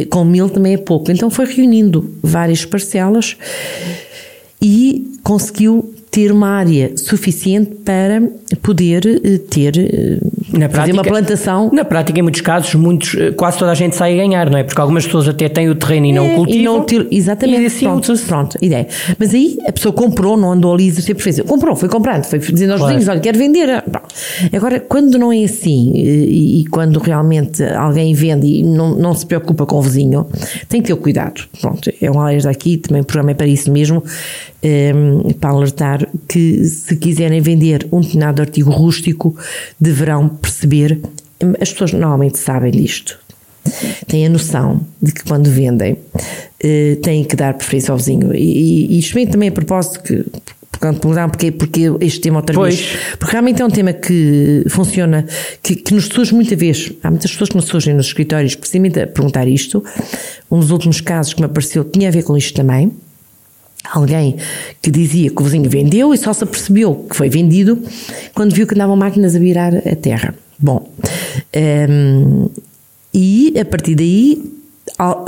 com 0.10 0.24
mil 0.24 0.50
também 0.50 0.76
é 0.76 0.78
pouco. 0.78 1.12
Então 1.12 1.30
foi 1.30 1.46
reunindo 1.46 2.10
várias 2.24 2.64
parcelas 2.64 3.36
e 4.62 5.20
conseguiu 5.24 5.94
ter 6.10 6.32
uma 6.32 6.48
área 6.48 6.96
suficiente 6.96 7.76
para 7.84 8.24
poder 8.62 9.06
eh, 9.06 9.38
ter 9.40 9.78
eh, 9.78 10.20
na 10.58 10.70
prática, 10.70 10.82
fazer 10.82 10.94
uma 10.94 11.04
plantação. 11.04 11.70
Na 11.72 11.86
prática, 11.86 12.20
em 12.20 12.24
muitos 12.24 12.42
casos, 12.42 12.74
muitos, 12.76 13.16
eh, 13.16 13.32
quase 13.32 13.58
toda 13.58 13.72
a 13.72 13.76
gente 13.76 13.96
sai 13.96 14.14
a 14.14 14.18
ganhar, 14.18 14.50
não 14.50 14.58
é? 14.58 14.64
Porque 14.64 14.80
algumas 14.80 15.06
pessoas 15.06 15.28
até 15.28 15.50
têm 15.50 15.70
o 15.70 15.76
terreno 15.76 16.08
e 16.08 16.10
é, 16.10 16.14
não 16.14 16.36
cultivam. 16.36 16.86
E 16.90 16.98
não 16.98 17.08
exatamente. 17.12 17.64
E 17.64 17.66
assim, 17.66 17.86
pronto, 17.86 18.14
pronto, 18.28 18.58
ideia. 18.62 18.88
Mas 19.18 19.34
aí 19.34 19.58
a 19.68 19.72
pessoa 19.72 19.94
comprou, 19.94 20.38
não 20.38 20.52
andou 20.52 20.74
ali 20.74 20.92
sempre 20.92 21.24
fez. 21.24 21.40
Comprou, 21.42 21.76
foi 21.76 21.90
comprando, 21.90 22.24
foi 22.26 22.40
dizendo 22.40 22.72
aos 22.72 22.82
claro. 22.82 22.96
vizinhos, 22.96 23.10
olha, 23.10 23.20
quero 23.20 23.38
vender. 23.38 23.84
Agora, 24.54 24.80
quando 24.80 25.18
não 25.18 25.32
é 25.32 25.44
assim 25.44 25.92
e, 25.96 26.62
e, 26.62 26.66
quando 26.66 27.00
realmente 27.00 27.64
alguém 27.64 28.14
vende 28.14 28.48
e 28.48 28.64
não, 28.64 28.96
não 28.96 29.14
se 29.14 29.26
preocupa 29.26 29.66
com 29.66 29.78
o 29.78 29.82
vizinho, 29.82 30.28
tem 30.68 30.82
que 30.82 30.88
ter 30.88 30.96
cuidado. 30.96 31.44
Pronto, 31.62 31.92
é 32.02 32.12
um 32.12 32.20
alerta 32.20 32.50
aqui, 32.50 32.78
também 32.78 33.02
o 33.02 33.06
programa 33.06 33.32
é 33.32 33.34
para 33.34 33.48
isso 33.48 33.72
mesmo, 33.72 34.04
um, 34.64 35.34
para 35.34 35.50
alertar 35.50 36.08
que 36.28 36.64
se 36.66 36.96
quiserem 36.96 37.42
vender 37.42 37.88
um 37.92 38.00
determinado 38.00 38.42
artigo 38.42 38.72
rústico, 38.72 39.36
deverão 39.80 40.28
perceber, 40.48 41.00
as 41.60 41.72
pessoas 41.72 41.94
normalmente 41.94 42.38
sabem 42.38 42.72
disto, 42.72 43.20
têm 44.08 44.26
a 44.26 44.30
noção 44.30 44.82
de 45.02 45.12
que 45.12 45.24
quando 45.24 45.50
vendem 45.50 45.98
eh, 46.60 46.98
têm 47.02 47.24
que 47.24 47.36
dar 47.36 47.54
preferência 47.54 47.92
ao 47.92 47.98
vizinho. 47.98 48.34
E, 48.34 48.96
e 48.96 49.00
isto 49.00 49.14
vem 49.14 49.28
também 49.28 49.50
a 49.50 49.52
propósito 49.52 50.02
que, 50.02 50.24
por 50.72 50.80
quando 50.80 51.00
perguntaram 51.00 51.30
porque, 51.30 51.52
porque 51.52 51.82
este 52.02 52.22
tema 52.22 52.38
outra 52.38 52.56
Pois. 52.56 52.76
vez. 52.76 52.98
Porque 53.20 53.32
realmente 53.32 53.62
é 53.62 53.66
um 53.66 53.70
tema 53.70 53.92
que 53.94 54.64
funciona, 54.70 55.26
que, 55.62 55.76
que 55.76 55.94
nos 55.94 56.06
surge 56.06 56.34
muita 56.34 56.56
vez. 56.56 56.92
Há 57.04 57.10
muitas 57.10 57.32
pessoas 57.32 57.50
que 57.50 57.56
nos 57.58 57.66
surgem 57.66 57.94
nos 57.94 58.08
escritórios 58.08 58.56
precisamente 58.56 59.00
a 59.00 59.08
perguntar 59.08 59.48
isto. 59.48 59.84
Um 60.50 60.60
dos 60.60 60.72
últimos 60.72 61.02
casos 61.02 61.34
que 61.34 61.42
me 61.42 61.46
apareceu 61.46 61.84
tinha 61.84 62.08
a 62.08 62.12
ver 62.12 62.24
com 62.24 62.38
isto 62.38 62.56
também. 62.56 62.92
Alguém 63.86 64.36
que 64.82 64.92
dizia 64.92 65.30
que 65.30 65.42
o 65.42 65.46
vizinho 65.46 65.70
vendeu 65.70 66.14
e 66.14 66.18
só 66.18 66.34
se 66.34 66.44
apercebeu 66.44 67.06
que 67.10 67.16
foi 67.16 67.30
vendido 67.30 67.82
quando 68.34 68.54
viu 68.54 68.68
que 68.68 68.74
andavam 68.74 68.96
máquinas 68.96 69.36
a 69.36 69.40
virar 69.40 69.76
a 69.76 69.96
terra. 69.96 70.36
Bom, 70.60 70.92
hum, 71.90 72.50
e 73.14 73.54
a 73.60 73.64
partir 73.66 73.96
daí 73.96 74.44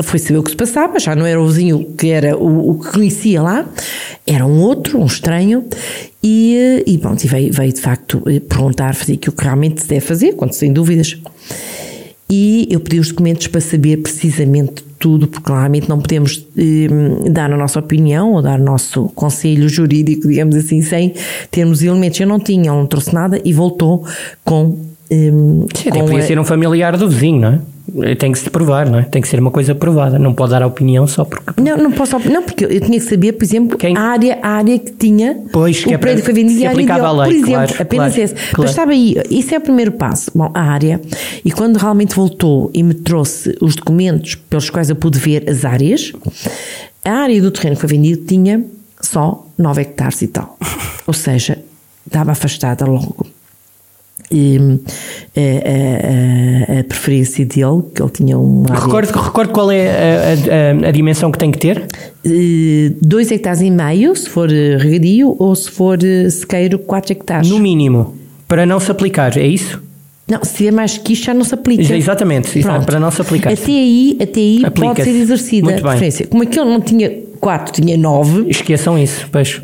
foi 0.03 0.19
saber 0.19 0.39
o 0.39 0.43
que 0.43 0.51
se 0.51 0.57
passava, 0.57 0.99
já 0.99 1.15
não 1.15 1.25
era 1.25 1.39
o 1.39 1.47
vizinho 1.47 1.93
que 1.97 2.09
era 2.09 2.35
o, 2.35 2.71
o 2.71 2.79
que 2.79 2.91
conhecia 2.91 3.41
lá, 3.41 3.67
era 4.25 4.45
um 4.45 4.61
outro, 4.61 4.99
um 4.99 5.05
estranho, 5.05 5.65
e, 6.23 6.83
e 6.85 6.97
pronto, 6.97 7.23
e 7.23 7.27
veio, 7.27 7.53
veio 7.53 7.71
de 7.71 7.79
facto 7.79 8.21
eh, 8.27 8.39
perguntar, 8.39 8.95
fazer 8.95 9.13
aquilo 9.13 9.35
que 9.35 9.43
realmente 9.43 9.81
se 9.81 9.87
deve 9.87 10.01
fazer, 10.01 10.33
quando 10.33 10.53
se 10.53 10.61
tem 10.61 10.73
dúvidas. 10.73 11.17
E 12.29 12.67
eu 12.69 12.79
pedi 12.79 12.99
os 12.99 13.09
documentos 13.09 13.47
para 13.47 13.61
saber 13.61 13.97
precisamente 13.97 14.83
tudo, 14.99 15.27
porque 15.27 15.45
claramente 15.45 15.87
não 15.89 15.97
podemos 15.99 16.45
eh, 16.57 17.29
dar 17.31 17.51
a 17.51 17.57
nossa 17.57 17.79
opinião 17.79 18.33
ou 18.33 18.41
dar 18.41 18.59
o 18.59 18.63
nosso 18.63 19.05
conselho 19.15 19.67
jurídico, 19.69 20.27
digamos 20.27 20.55
assim, 20.55 20.81
sem 20.81 21.13
termos 21.49 21.81
elementos. 21.81 22.19
Eu 22.19 22.27
não 22.27 22.39
tinha, 22.39 22.71
não 22.71 22.85
trouxe 22.85 23.13
nada 23.13 23.41
e 23.45 23.53
voltou 23.53 24.05
com. 24.43 24.77
eh, 25.09 25.31
Sim, 25.75 25.89
com 25.91 25.99
podia 26.05 26.19
a- 26.19 26.21
ser 26.21 26.37
um 26.39 26.43
familiar 26.43 26.97
do 26.97 27.07
vizinho, 27.09 27.39
não 27.41 27.47
é? 27.53 27.59
Tem 28.17 28.31
que 28.31 28.39
se 28.39 28.49
provar, 28.49 28.89
não 28.89 28.99
é? 28.99 29.03
Tem 29.03 29.21
que 29.21 29.27
ser 29.27 29.39
uma 29.39 29.51
coisa 29.51 29.73
provada. 29.75 30.17
Não 30.19 30.33
pode 30.33 30.51
dar 30.51 30.61
a 30.63 30.67
opinião 30.67 31.05
só 31.07 31.25
porque. 31.25 31.61
Não, 31.61 31.77
não 31.77 31.91
posso. 31.91 32.17
Não, 32.29 32.43
porque 32.43 32.65
eu 32.65 32.81
tinha 32.81 32.99
que 32.99 33.01
saber, 33.01 33.33
por 33.33 33.43
exemplo, 33.43 33.77
Quem- 33.77 33.97
a, 33.97 34.01
área, 34.01 34.39
a 34.41 34.49
área 34.49 34.77
que 34.79 34.91
tinha. 34.91 35.37
Pois, 35.51 35.83
que 35.83 35.89
o 35.89 35.93
é 35.93 35.97
prédio 35.97 36.23
foi 36.23 36.33
vendido 36.33 36.59
e 36.59 36.65
a 36.65 36.69
área 36.69 36.85
dele. 36.85 36.91
a 36.91 37.11
lei, 37.11 37.25
Por 37.25 37.33
exemplo, 37.33 37.51
claro, 37.53 37.75
apenas 37.81 38.13
claro, 38.13 38.23
esse. 38.23 38.33
claro. 38.35 38.53
Mas 38.59 38.69
estava 38.71 38.91
aí, 38.91 39.15
isso 39.29 39.55
é 39.55 39.57
o 39.57 39.61
primeiro 39.61 39.91
passo. 39.93 40.31
Bom, 40.35 40.51
a 40.53 40.61
área. 40.61 41.01
E 41.43 41.51
quando 41.51 41.77
realmente 41.77 42.15
voltou 42.15 42.69
e 42.73 42.83
me 42.83 42.93
trouxe 42.93 43.55
os 43.61 43.75
documentos 43.75 44.35
pelos 44.35 44.69
quais 44.69 44.89
eu 44.89 44.95
pude 44.95 45.17
ver 45.19 45.49
as 45.49 45.65
áreas, 45.65 46.11
a 47.03 47.11
área 47.11 47.41
do 47.41 47.51
terreno 47.51 47.75
que 47.75 47.81
foi 47.81 47.89
vendido 47.89 48.25
tinha 48.25 48.63
só 49.01 49.45
9 49.57 49.81
hectares 49.81 50.21
e 50.21 50.27
tal. 50.27 50.57
Ou 51.07 51.13
seja, 51.13 51.57
estava 52.05 52.31
afastada 52.31 52.85
logo. 52.85 53.25
E, 54.31 54.57
a, 55.35 55.39
a- 55.39 56.75
a- 56.75 56.79
a 56.79 56.83
preferência 56.83 57.45
dele, 57.45 57.81
que 57.95 58.01
ele 58.01 58.11
tinha 58.11 58.37
um 58.37 58.63
Recordo, 58.63 59.11
recordo 59.11 59.51
qual 59.51 59.71
é 59.71 59.87
a, 60.83 60.87
a- 60.87 60.91
dimensão 60.91 61.31
que 61.31 61.37
tem 61.39 61.49
que 61.51 61.57
ter? 61.57 61.83
eh, 62.25 62.91
dois 63.01 63.31
hectares 63.31 63.61
e 63.61 63.71
meio, 63.71 64.15
se 64.15 64.29
for 64.29 64.51
eh, 64.51 64.77
regadio, 64.77 65.35
ou 65.39 65.55
se 65.55 65.69
for 65.71 65.97
eh, 66.03 66.29
sequeiro, 66.29 66.77
4 66.79 67.11
hectares. 67.13 67.49
No 67.49 67.57
mínimo. 67.59 68.15
Para 68.47 68.65
não 68.65 68.79
se 68.79 68.91
aplicar, 68.91 69.35
é 69.37 69.47
isso? 69.47 69.81
Não, 70.27 70.43
se 70.43 70.67
é 70.67 70.71
mais 70.71 70.95
que 70.97 71.13
isto 71.13 71.25
já 71.25 71.33
não 71.33 71.43
se 71.43 71.55
aplica. 71.55 71.95
Exatamente, 71.95 72.59
Pronto. 72.61 72.85
para 72.85 72.99
não 72.99 73.09
se 73.09 73.19
aplicar. 73.21 73.51
Até 73.51 73.71
aí, 73.71 74.15
até 74.21 74.39
aí 74.39 74.61
pode 74.75 75.03
ser 75.03 75.09
exercida 75.09 75.75
a 75.75 75.81
preferência. 75.81 76.27
Como 76.27 76.43
aquele 76.43 76.65
não 76.65 76.79
tinha 76.79 77.11
4, 77.39 77.73
tinha 77.81 77.97
9, 77.97 78.45
Esqueçam 78.47 78.95
isso, 78.97 79.27
pois. 79.31 79.59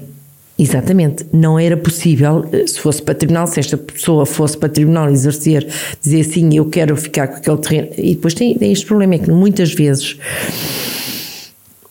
Exatamente, 0.58 1.26
não 1.34 1.60
era 1.60 1.76
possível, 1.76 2.46
eh, 2.52 2.66
se 2.68 2.80
fosse 2.80 3.02
para 3.02 3.14
tribunal, 3.16 3.46
se 3.48 3.60
esta 3.60 3.78
pessoa 3.78 4.26
fosse 4.26 4.58
para 4.58 4.70
tribunal 4.70 5.10
exercer, 5.12 5.68
dizer 6.02 6.22
assim, 6.22 6.56
eu 6.56 6.66
quero 6.66 6.96
ficar 6.96 7.28
com 7.28 7.36
aquele 7.38 7.58
terreno. 7.58 7.88
E 7.98 8.16
depois 8.16 8.34
tem, 8.34 8.58
tem 8.58 8.72
este 8.72 8.86
problema, 8.86 9.16
é 9.16 9.20
que 9.20 9.30
muitas 9.32 9.74
vezes 9.74 10.18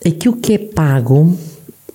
aquilo 0.06 0.37
que 0.37 0.54
é 0.54 0.59
pago. 0.59 1.37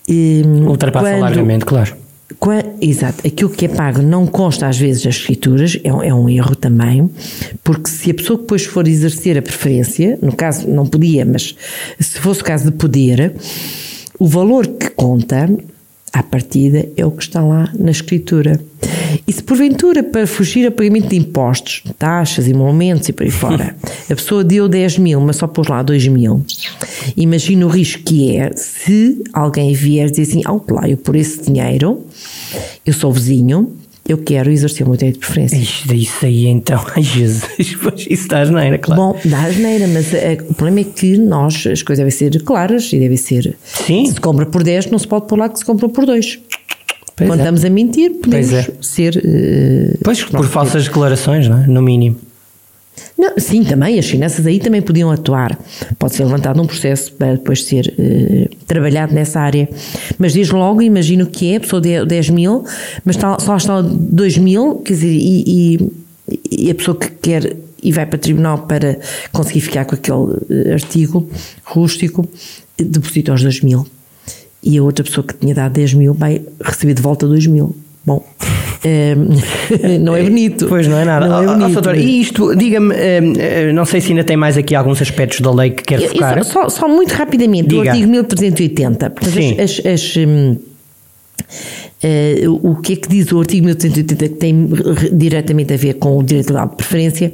eh, 0.07 0.41
Ultrapassa 0.67 1.05
quando- 1.11 1.21
largamente, 1.21 1.65
claro. 1.65 1.95
Qua- 2.39 2.63
Exato, 2.79 3.25
aquilo 3.27 3.49
que 3.49 3.65
é 3.65 3.67
pago 3.67 4.01
não 4.01 4.25
consta 4.27 4.67
às 4.67 4.77
vezes 4.77 5.05
as 5.05 5.15
escrituras, 5.15 5.77
é 5.83 5.91
um, 5.91 6.03
é 6.03 6.13
um 6.13 6.29
erro 6.29 6.55
também, 6.55 7.09
porque 7.63 7.89
se 7.89 8.11
a 8.11 8.13
pessoa 8.13 8.37
que 8.37 8.43
depois 8.43 8.63
for 8.65 8.87
exercer 8.87 9.37
a 9.37 9.41
preferência, 9.41 10.17
no 10.21 10.31
caso 10.35 10.67
não 10.67 10.85
podia, 10.85 11.25
mas 11.25 11.55
se 11.99 12.19
fosse 12.19 12.41
o 12.41 12.43
caso 12.43 12.65
de 12.65 12.71
poder, 12.77 13.33
o 14.19 14.27
valor 14.27 14.67
que 14.67 14.89
conta 14.91 15.49
à 16.13 16.23
partida 16.23 16.87
é 16.95 17.05
o 17.05 17.11
que 17.11 17.23
está 17.23 17.41
lá 17.41 17.71
na 17.77 17.91
escritura. 17.91 18.59
E 19.27 19.31
se 19.31 19.41
porventura 19.43 20.03
para 20.03 20.25
fugir 20.25 20.65
a 20.67 20.71
pagamento 20.71 21.09
de 21.09 21.17
impostos, 21.17 21.83
taxas, 21.97 22.47
emolumentos 22.47 23.09
e 23.09 23.13
por 23.13 23.23
aí 23.23 23.31
fora, 23.31 23.75
a 24.09 24.15
pessoa 24.15 24.43
deu 24.43 24.67
10 24.67 24.97
mil, 24.99 25.21
mas 25.21 25.37
só 25.37 25.47
pôs 25.47 25.67
lá 25.67 25.81
2 25.83 26.07
mil, 26.07 26.43
imagina 27.17 27.65
o 27.65 27.69
risco 27.69 28.03
que 28.03 28.37
é 28.37 28.51
se 28.55 29.21
alguém 29.33 29.73
vier 29.73 30.09
dizer 30.09 30.23
assim, 30.23 30.41
alto 30.45 30.73
lá, 30.73 30.87
eu 30.87 30.97
por 30.97 31.15
esse 31.15 31.41
dinheiro, 31.41 32.03
eu 32.85 32.93
sou 32.93 33.11
vizinho, 33.11 33.71
eu 34.11 34.17
quero 34.17 34.49
exercer 34.51 34.85
o 34.85 34.89
meu 34.89 34.97
direito 34.97 35.15
de 35.15 35.19
preferência. 35.25 35.57
Isto, 35.57 35.93
isso 35.93 36.25
aí 36.25 36.47
então, 36.47 36.83
ai 36.95 37.03
Jesus, 37.03 38.07
isso 38.09 38.27
dá 38.27 38.41
asneira, 38.41 38.77
claro. 38.77 39.01
Bom, 39.01 39.19
dá 39.25 39.43
asneira, 39.43 39.87
mas 39.87 40.13
eh, 40.13 40.37
o 40.49 40.53
problema 40.53 40.81
é 40.81 40.83
que 40.83 41.17
nós, 41.17 41.55
as 41.67 41.81
coisas 41.81 41.97
devem 41.99 42.11
ser 42.11 42.41
claras 42.43 42.91
e 42.93 42.99
devem 42.99 43.17
ser. 43.17 43.55
Sim. 43.63 44.05
Se 44.07 44.19
compra 44.19 44.45
por 44.45 44.63
10, 44.63 44.87
não 44.91 44.99
se 44.99 45.07
pode 45.07 45.27
pôr 45.27 45.37
lá 45.39 45.49
que 45.49 45.59
se 45.59 45.65
comprou 45.65 45.89
por 45.89 46.05
2. 46.05 46.39
Pois 47.15 47.29
Quando 47.29 47.39
é. 47.39 47.43
estamos 47.43 47.65
a 47.65 47.69
mentir, 47.69 48.11
podemos 48.21 48.53
é. 48.53 48.67
ser. 48.81 49.21
eh, 49.25 49.97
Pois, 50.03 50.23
por 50.23 50.45
falsas 50.47 50.85
declarações, 50.85 51.47
não 51.49 51.63
é? 51.63 51.67
No 51.67 51.81
mínimo. 51.81 52.15
Não, 53.17 53.33
sim, 53.37 53.63
também, 53.63 53.99
as 53.99 54.05
finanças 54.05 54.45
aí 54.45 54.59
também 54.59 54.81
podiam 54.81 55.11
atuar. 55.11 55.57
Pode 55.97 56.15
ser 56.15 56.23
levantado 56.23 56.61
um 56.61 56.65
processo 56.67 57.11
para 57.13 57.33
depois 57.33 57.63
ser 57.63 57.93
eh, 57.97 58.49
trabalhado 58.65 59.13
nessa 59.13 59.39
área. 59.39 59.67
Mas 60.17 60.33
desde 60.33 60.53
logo, 60.53 60.81
imagino 60.81 61.25
que 61.27 61.51
é, 61.53 61.57
a 61.57 61.59
pessoa 61.59 61.81
deu 61.81 62.05
10 62.05 62.29
mil, 62.29 62.63
mas 63.03 63.15
só 63.17 63.57
está 63.57 63.81
2 63.81 64.37
mil, 64.37 64.75
quer 64.77 64.93
dizer, 64.93 65.11
e, 65.13 65.43
e- 65.77 65.91
e 66.51 66.71
a 66.71 66.75
pessoa 66.75 66.95
que 66.97 67.09
quer 67.09 67.55
e 67.81 67.91
vai 67.91 68.05
para 68.05 68.17
o 68.17 68.19
tribunal 68.19 68.59
para 68.67 68.99
conseguir 69.31 69.61
ficar 69.61 69.85
com 69.85 69.95
aquele 69.95 70.67
eh, 70.69 70.73
artigo 70.73 71.29
rústico, 71.63 72.27
deposita 72.77 73.33
os 73.33 73.41
2 73.41 73.61
mil. 73.61 73.85
E 74.61 74.77
a 74.77 74.83
outra 74.83 75.03
pessoa 75.03 75.25
que 75.25 75.33
tinha 75.33 75.55
dado 75.55 75.71
10 75.73 75.93
mil 75.93 76.13
vai 76.13 76.41
receber 76.61 76.93
de 76.93 77.01
volta 77.01 77.25
2 77.25 77.47
mil. 77.47 77.75
Bom, 78.05 78.23
eh, 78.83 79.15
não 79.99 80.15
é 80.15 80.23
bonito. 80.23 80.67
Pois 80.67 80.87
não 80.87 80.97
é 80.97 81.05
nada. 81.05 81.27
Não 81.27 81.41
é 81.43 81.47
Ó, 81.47 81.51
ó, 81.51 81.53
bonito. 81.55 81.73
doutora, 81.73 81.97
e 81.97 82.21
isto, 82.21 82.55
diga-me, 82.55 82.93
eh, 82.95 83.19
eh, 83.37 83.71
não 83.73 83.85
sei 83.85 84.01
se 84.01 84.09
ainda 84.09 84.23
tem 84.23 84.37
mais 84.37 84.57
aqui 84.57 84.75
alguns 84.75 85.01
aspectos 85.01 85.41
da 85.41 85.51
lei 85.51 85.71
que 85.71 85.83
quer 85.83 86.01
Eu- 86.01 86.09
focar. 86.09 86.37
eu 86.37 86.43
só, 86.43 86.63
só- 86.63 86.69
só 86.69 86.87
muito 86.87 87.11
rapidamente, 87.13 87.67
Diga. 87.69 87.81
o 87.83 87.89
artigo 87.89 88.07
1380. 88.09 89.09
Portanto, 89.09 89.33
Sim. 89.33 89.59
as, 89.59 89.81
as- 89.85 89.85
as, 89.85 90.17
eh, 92.01 92.43
o 92.47 92.75
que 92.77 92.93
é 92.93 92.95
que 92.95 93.09
diz 93.09 93.31
o 93.31 93.39
artigo 93.39 93.65
1380 93.65 94.29
que 94.29 94.35
tem 94.35 94.67
re- 94.67 95.09
diretamente 95.11 95.73
a 95.73 95.77
ver 95.77 95.95
com 95.95 96.17
o 96.17 96.23
direito 96.23 96.49
legal 96.53 96.69
de 96.69 96.75
preferência? 96.75 97.31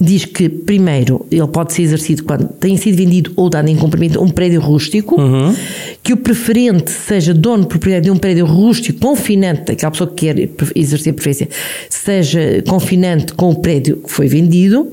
Diz 0.00 0.24
que, 0.26 0.48
primeiro, 0.48 1.24
ele 1.30 1.46
pode 1.48 1.72
ser 1.72 1.82
exercido 1.82 2.24
quando 2.24 2.46
tenha 2.48 2.76
sido 2.76 2.96
vendido 2.96 3.32
ou 3.36 3.48
dado 3.48 3.68
em 3.68 3.76
cumprimento 3.76 4.22
um 4.22 4.28
prédio 4.28 4.60
rústico, 4.60 5.20
Uhum. 5.20 5.54
que 6.02 6.12
o 6.12 6.16
preferente 6.16 6.90
seja 6.90 7.32
dono 7.32 7.66
proprietário 7.66 8.04
de 8.04 8.10
um 8.10 8.16
prédio 8.18 8.44
rústico 8.44 8.98
confinante, 9.00 9.72
aquela 9.72 9.90
pessoa 9.90 10.10
que 10.10 10.16
quer 10.26 10.48
exercer 10.74 11.10
a 11.10 11.14
preferência, 11.14 11.48
seja 11.88 12.62
confinante 12.68 13.32
com 13.32 13.50
o 13.50 13.54
prédio 13.60 13.96
que 13.98 14.10
foi 14.10 14.26
vendido, 14.28 14.88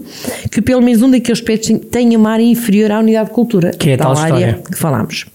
que 0.52 0.62
pelo 0.62 0.82
menos 0.82 1.02
um 1.02 1.10
daqueles 1.12 1.42
prédios 1.42 1.80
tenha 1.92 2.18
uma 2.18 2.32
área 2.32 2.44
inferior 2.44 2.92
à 2.92 3.00
unidade 3.00 3.30
de 3.30 3.36
cultura, 3.36 3.72
Que 3.72 3.90
é 3.90 3.94
a 3.96 3.98
tal 3.98 4.18
área 4.18 4.34
história. 4.48 4.64
que 4.72 4.78
falámos. 4.78 5.26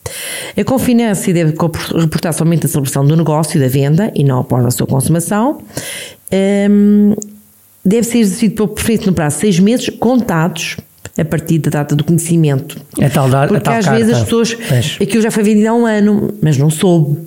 A 0.57 0.65
confinância 0.65 1.33
deve 1.35 1.55
reportar 1.95 2.33
somente 2.33 2.67
a 2.67 2.69
celebração 2.69 3.05
do 3.05 3.17
negócio, 3.17 3.61
da 3.61 3.69
venda, 3.69 4.11
e 4.15 4.25
não 4.25 4.41
após 4.41 4.65
a 4.65 4.71
sua 4.71 4.87
consumação. 4.87 5.61
Hum, 6.71 7.15
deve 7.85 8.05
ser 8.07 8.19
exercido 8.19 8.55
pelo 8.55 8.69
prefeito 8.69 9.07
no 9.07 9.13
prazo 9.13 9.37
de 9.37 9.41
seis 9.43 9.59
meses, 9.61 9.89
contados 9.91 10.77
a 11.19 11.25
partir 11.25 11.59
da 11.61 11.71
data 11.71 11.95
do 11.97 12.05
conhecimento. 12.05 12.77
É 12.99 13.09
tal 13.09 13.29
da- 13.31 13.45
a 13.45 13.47
Porque 13.49 13.63
tal 13.63 13.75
às 13.75 13.85
carta. 13.87 13.99
vezes 14.01 14.17
as 14.17 14.25
pessoas. 14.25 14.55
Pois. 14.55 14.99
Aquilo 15.01 15.23
já 15.23 15.31
foi 15.31 15.43
vendido 15.43 15.69
há 15.69 15.73
um 15.75 15.87
ano, 15.87 16.35
mas 16.43 16.59
não 16.59 16.69
soube. 16.69 17.19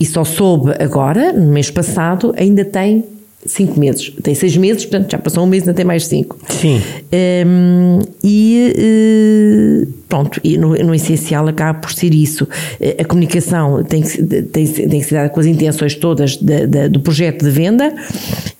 E 0.00 0.06
só 0.06 0.24
soube 0.24 0.72
agora, 0.82 1.32
no 1.32 1.52
mês 1.52 1.70
passado, 1.70 2.32
ainda 2.38 2.64
tem 2.64 3.04
cinco 3.46 3.78
meses. 3.78 4.10
Tem 4.22 4.34
seis 4.34 4.56
meses, 4.56 4.84
portanto 4.84 5.10
já 5.12 5.18
passou 5.18 5.44
um 5.44 5.46
mês, 5.46 5.62
ainda 5.64 5.74
tem 5.74 5.84
mais 5.84 6.06
cinco. 6.06 6.38
Sim. 6.48 6.80
Hum, 7.46 7.98
e 8.22 8.72
eh, 8.76 9.86
pronto, 10.08 10.40
e 10.42 10.56
no, 10.56 10.70
no 10.74 10.94
essencial 10.94 11.46
acaba 11.48 11.78
por 11.78 11.92
ser 11.92 12.14
isso. 12.14 12.46
Eh, 12.80 12.96
A 13.00 13.04
comunicação 13.04 13.82
tem 13.84 14.02
que, 14.02 14.22
tem, 14.22 14.66
tem 14.66 15.00
que 15.00 15.02
ser 15.04 15.14
dada 15.16 15.28
com 15.28 15.40
as 15.40 15.46
intenções 15.46 15.94
todas 15.94 16.36
da- 16.36 16.66
da- 16.66 16.88
do 16.88 17.00
projeto 17.00 17.44
de 17.44 17.50
venda 17.50 17.94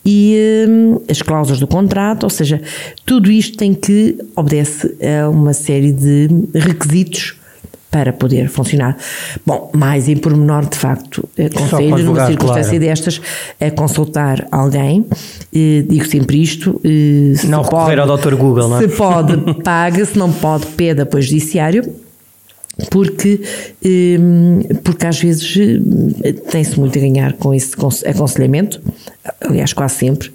e 0.04 0.66
hum, 0.68 1.00
as 1.08 1.22
cláusulas 1.22 1.60
do 1.60 1.66
contrato, 1.66 2.24
ou 2.24 2.30
seja, 2.30 2.60
tudo 3.06 3.30
isto 3.30 3.56
tem 3.56 3.72
que 3.74 4.16
obedece 4.36 4.94
a 5.02 5.28
uma 5.30 5.52
série 5.52 5.92
de 5.92 6.28
requisitos 6.54 7.36
para 7.94 8.12
poder 8.12 8.48
funcionar. 8.48 8.96
Bom, 9.46 9.70
mais 9.72 10.08
em 10.08 10.16
pormenor, 10.16 10.66
de 10.66 10.76
facto, 10.76 11.28
aconselho 11.38 11.90
numa 11.90 11.96
advogado, 11.96 12.26
circunstância 12.26 12.70
claro. 12.70 12.84
destas 12.84 13.20
a 13.60 13.70
consultar 13.70 14.48
alguém. 14.50 15.06
Eh, 15.54 15.84
digo 15.88 16.04
sempre 16.04 16.42
isto. 16.42 16.80
eh, 16.82 17.36
se 17.36 17.46
Não 17.46 17.62
recorrer 17.62 18.00
ao 18.00 18.16
Dr. 18.18 18.34
Google, 18.34 18.68
não 18.68 18.78
é? 18.78 18.80
Se 18.80 18.88
pode, 18.88 19.62
paga, 19.62 20.04
se 20.04 20.18
não 20.18 20.32
pode, 20.32 20.66
pede 20.76 21.02
apoio 21.02 21.22
judiciário. 21.22 21.84
porque, 22.90 23.40
hum, 24.18 24.58
porque 24.82 25.06
às 25.06 25.20
vezes 25.20 25.56
tem-se 26.50 26.80
muito 26.80 26.98
a 26.98 27.00
ganhar 27.00 27.34
com 27.34 27.54
esse 27.54 27.72
aconselhamento, 28.04 28.80
aliás, 29.40 29.72
quase 29.72 29.94
sempre, 29.94 30.32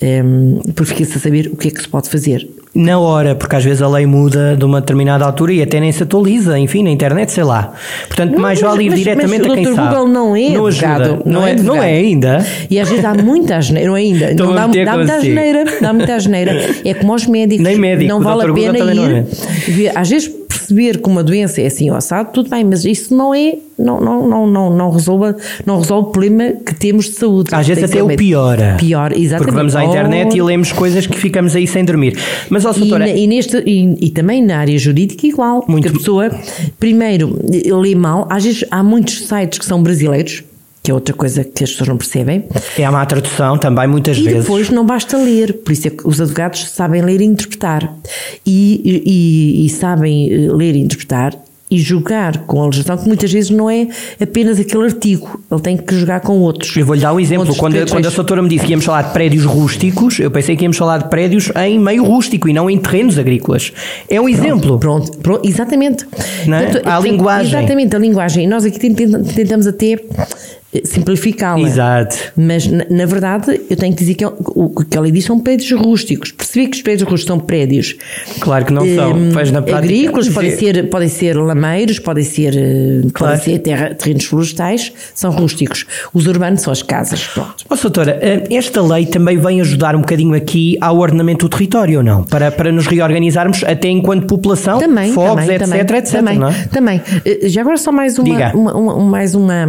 hum, 0.00 0.60
porque 0.76 0.94
fica-se 0.94 1.16
a 1.18 1.20
saber 1.20 1.50
o 1.52 1.56
que 1.56 1.66
é 1.66 1.70
que 1.72 1.82
se 1.82 1.88
pode 1.88 2.08
fazer 2.08 2.48
na 2.74 2.98
hora, 2.98 3.34
porque 3.34 3.56
às 3.56 3.64
vezes 3.64 3.82
a 3.82 3.88
lei 3.88 4.06
muda 4.06 4.56
de 4.56 4.64
uma 4.64 4.80
determinada 4.80 5.24
altura 5.24 5.52
e 5.52 5.62
até 5.62 5.80
nem 5.80 5.90
se 5.90 6.02
atualiza, 6.04 6.58
enfim, 6.58 6.84
na 6.84 6.90
internet, 6.90 7.32
sei 7.32 7.42
lá. 7.42 7.72
Portanto, 8.06 8.32
não, 8.32 8.40
mais 8.40 8.60
vale 8.60 8.84
ir 8.84 8.90
mas, 8.90 8.98
diretamente 8.98 9.48
mas 9.48 9.50
a 9.50 9.54
quem 9.54 9.64
Dr. 9.64 9.74
sabe. 9.74 9.88
Google 9.88 10.08
não 10.08 10.36
é 10.36 10.50
não 10.50 10.66
advogado, 10.66 11.02
ajuda. 11.02 11.22
Não, 11.24 11.46
é, 11.46 11.54
não 11.56 11.82
é 11.82 11.92
ainda. 11.94 12.46
E 12.70 12.78
às 12.78 12.88
vezes 12.88 13.02
dá 13.02 13.14
muita 13.14 13.56
asneira, 13.56 13.88
não 13.88 13.96
é 13.96 14.00
ainda. 14.00 14.34
não 14.34 14.54
dá, 14.54 14.66
dá 14.66 14.96
muita 14.96 15.14
asneira, 15.16 15.64
dá 15.80 15.92
muita 15.92 16.14
asneira. 16.14 16.70
É 16.84 16.94
como 16.94 17.12
aos 17.12 17.26
médicos. 17.26 17.64
Nem 17.64 17.76
médico, 17.76 18.08
não 18.08 18.20
vale 18.20 18.48
a 18.48 18.54
pena 18.54 18.78
ir. 18.94 19.26
É. 19.86 19.92
Às 19.94 20.08
vezes 20.08 20.39
perceber 20.70 21.00
que 21.00 21.08
uma 21.08 21.22
doença 21.24 21.60
é 21.60 21.66
assim 21.66 21.90
ou 21.90 21.96
assado, 21.96 22.30
tudo 22.32 22.48
bem, 22.48 22.64
mas 22.64 22.84
isso 22.84 23.14
não 23.14 23.34
é, 23.34 23.56
não, 23.76 24.00
não, 24.00 24.28
não, 24.28 24.46
não, 24.46 24.76
não, 24.76 24.90
resolve, 24.90 25.34
não 25.66 25.80
resolve 25.80 26.08
o 26.08 26.12
problema 26.12 26.52
que 26.64 26.74
temos 26.74 27.06
de 27.06 27.12
saúde. 27.12 27.52
Às 27.52 27.66
vezes 27.66 27.84
até 27.84 28.02
o 28.02 28.08
piora. 28.16 28.76
Pior, 28.78 29.12
exatamente. 29.12 29.38
Porque 29.38 29.50
vamos 29.50 29.76
à 29.76 29.84
internet 29.84 30.32
oh. 30.32 30.36
e 30.36 30.42
lemos 30.42 30.72
coisas 30.72 31.06
que 31.06 31.18
ficamos 31.18 31.56
aí 31.56 31.66
sem 31.66 31.84
dormir. 31.84 32.16
Mas, 32.48 32.64
ó, 32.64 32.72
doutora... 32.72 33.08
e, 33.08 33.24
e, 33.24 33.26
neste, 33.26 33.58
e, 33.66 34.06
e, 34.06 34.10
também 34.10 34.44
na 34.44 34.58
área 34.58 34.78
jurídica 34.78 35.26
igual, 35.26 35.64
Muito... 35.66 35.82
porque 35.82 35.88
a 35.88 35.92
pessoa, 35.92 36.30
primeiro, 36.78 37.38
lê 37.80 37.94
mal, 37.94 38.26
às 38.30 38.44
vezes 38.44 38.64
há 38.70 38.82
muitos 38.82 39.26
sites 39.26 39.58
que 39.58 39.64
são 39.64 39.82
brasileiros, 39.82 40.44
que 40.82 40.90
é 40.90 40.94
outra 40.94 41.14
coisa 41.14 41.44
que 41.44 41.64
as 41.64 41.70
pessoas 41.70 41.88
não 41.88 41.96
percebem. 41.96 42.44
É 42.78 42.84
a 42.84 42.90
má 42.90 43.04
tradução 43.04 43.58
também, 43.58 43.86
muitas 43.86 44.16
e 44.16 44.22
vezes. 44.22 44.38
E 44.38 44.42
depois 44.42 44.70
não 44.70 44.84
basta 44.86 45.16
ler, 45.16 45.54
por 45.54 45.72
isso 45.72 45.88
é 45.88 45.90
que 45.90 46.06
os 46.06 46.20
advogados 46.20 46.70
sabem 46.70 47.02
ler 47.02 47.20
e 47.20 47.24
interpretar. 47.24 47.94
E, 48.46 49.02
e, 49.04 49.66
e 49.66 49.68
sabem 49.68 50.32
eh, 50.32 50.52
ler 50.52 50.74
e 50.74 50.80
interpretar 50.80 51.36
e 51.70 51.78
jogar 51.78 52.38
com 52.46 52.62
a 52.62 52.66
legislação, 52.66 53.04
que 53.04 53.06
muitas 53.06 53.32
vezes 53.32 53.50
não 53.50 53.70
é 53.70 53.86
apenas 54.20 54.58
aquele 54.58 54.84
artigo, 54.84 55.40
ele 55.50 55.60
tem 55.60 55.76
que 55.76 55.94
jogar 55.94 56.20
com 56.20 56.40
outros. 56.40 56.76
Eu 56.76 56.84
vou-lhe 56.84 57.00
dar 57.00 57.14
um 57.14 57.20
exemplo. 57.20 57.54
Quando, 57.54 57.88
quando 57.88 58.06
a 58.06 58.10
doutora 58.10 58.42
me 58.42 58.48
disse 58.48 58.64
que 58.64 58.72
íamos 58.72 58.84
falar 58.84 59.02
de 59.02 59.12
prédios 59.12 59.44
rústicos, 59.44 60.18
eu 60.18 60.30
pensei 60.32 60.56
que 60.56 60.64
íamos 60.64 60.76
falar 60.76 60.98
de 60.98 61.08
prédios 61.08 61.52
em 61.64 61.78
meio 61.78 62.02
rústico 62.02 62.48
e 62.48 62.52
não 62.52 62.68
em 62.68 62.76
terrenos 62.76 63.16
agrícolas. 63.18 63.72
É 64.08 64.20
um 64.20 64.24
pronto, 64.24 64.36
exemplo. 64.36 64.78
Pronto, 64.80 65.18
pronto 65.18 65.48
exatamente. 65.48 66.04
Não 66.46 66.56
é? 66.56 66.64
Portanto, 66.64 66.88
a 66.88 66.98
linguagem. 66.98 67.58
Exatamente, 67.58 67.94
a 67.94 67.98
linguagem. 68.00 68.48
Nós 68.48 68.64
aqui 68.64 68.78
tentamos 68.80 69.66
até 69.68 69.96
simplificá-la. 70.84 71.66
Exato. 71.66 72.16
Mas, 72.36 72.66
na, 72.66 72.84
na, 72.88 73.06
verdade, 73.06 73.60
eu 73.68 73.76
tenho 73.76 73.92
que 73.92 74.00
dizer 74.00 74.14
que 74.14 74.24
o 74.24 74.84
que 74.84 74.96
ela 74.96 75.10
diz 75.10 75.24
são 75.24 75.38
prédios 75.40 75.72
rústicos. 75.72 76.30
Percebi 76.30 76.68
que 76.68 76.76
os 76.76 76.82
prédios 76.82 77.08
rústicos 77.08 77.26
são 77.26 77.40
prédios. 77.40 77.96
Claro 78.38 78.64
que 78.64 78.72
não 78.72 78.86
são. 78.86 79.12
Um, 79.12 79.30
na 79.30 79.62
prática, 79.62 79.76
agrícolas, 79.76 80.28
podem 80.28 80.50
ser, 80.52 80.88
podem 80.88 81.08
ser 81.08 81.36
lameiros, 81.36 81.98
podem 81.98 82.22
ser, 82.22 82.56
eh, 82.56 83.08
claro. 83.12 83.36
podem 83.36 83.54
ser 83.54 83.58
terra, 83.58 83.94
terrenos 83.94 84.24
florestais, 84.24 84.92
são 85.12 85.32
rústicos. 85.32 85.86
Os 86.14 86.26
urbanos 86.26 86.62
são 86.62 86.72
as 86.72 86.82
casas. 86.82 87.26
Pronto. 87.26 87.64
Oh, 87.68 87.74
doutora, 87.74 88.18
eh, 88.20 88.46
esta 88.50 88.80
lei 88.80 89.06
também 89.06 89.38
vem 89.38 89.60
ajudar 89.60 89.96
um 89.96 90.00
bocadinho 90.00 90.34
aqui 90.34 90.76
ao 90.80 90.98
ordenamento 90.98 91.46
do 91.46 91.50
território, 91.50 91.98
ou 91.98 92.04
não? 92.04 92.22
Para, 92.22 92.52
para 92.52 92.70
nos 92.70 92.86
reorganizarmos 92.86 93.64
até 93.64 93.88
enquanto 93.88 94.26
população, 94.26 94.78
também, 94.78 95.12
fogos, 95.12 95.46
também, 95.46 95.56
etc, 95.56 95.68
também, 95.68 95.80
etc. 95.80 96.12
Também, 96.12 96.44
é? 96.44 96.68
também. 96.68 97.02
Eh, 97.24 97.48
já 97.48 97.62
agora 97.62 97.76
só 97.76 97.90
mais 97.90 98.18
uma, 98.18 98.52
uma, 98.52 98.74
uma, 98.76 99.04
mais 99.04 99.34
uma 99.34 99.66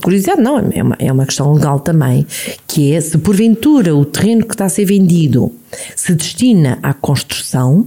uma 0.00 0.02
curiosidade, 0.02 0.40
não, 0.40 0.58
é 0.72 0.82
uma, 0.82 0.96
é 0.98 1.12
uma 1.12 1.26
questão 1.26 1.52
legal 1.52 1.78
também, 1.78 2.26
que 2.66 2.92
é 2.92 3.00
se 3.00 3.16
porventura 3.18 3.94
o 3.94 4.04
terreno 4.04 4.46
que 4.46 4.54
está 4.54 4.64
a 4.64 4.68
ser 4.68 4.86
vendido 4.86 5.52
se 5.94 6.14
destina 6.14 6.78
à 6.82 6.92
construção, 6.92 7.86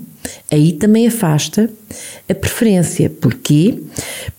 aí 0.49 0.71
também 0.71 1.07
afasta 1.07 1.69
a 2.29 2.33
preferência. 2.33 3.09
Porquê? 3.09 3.79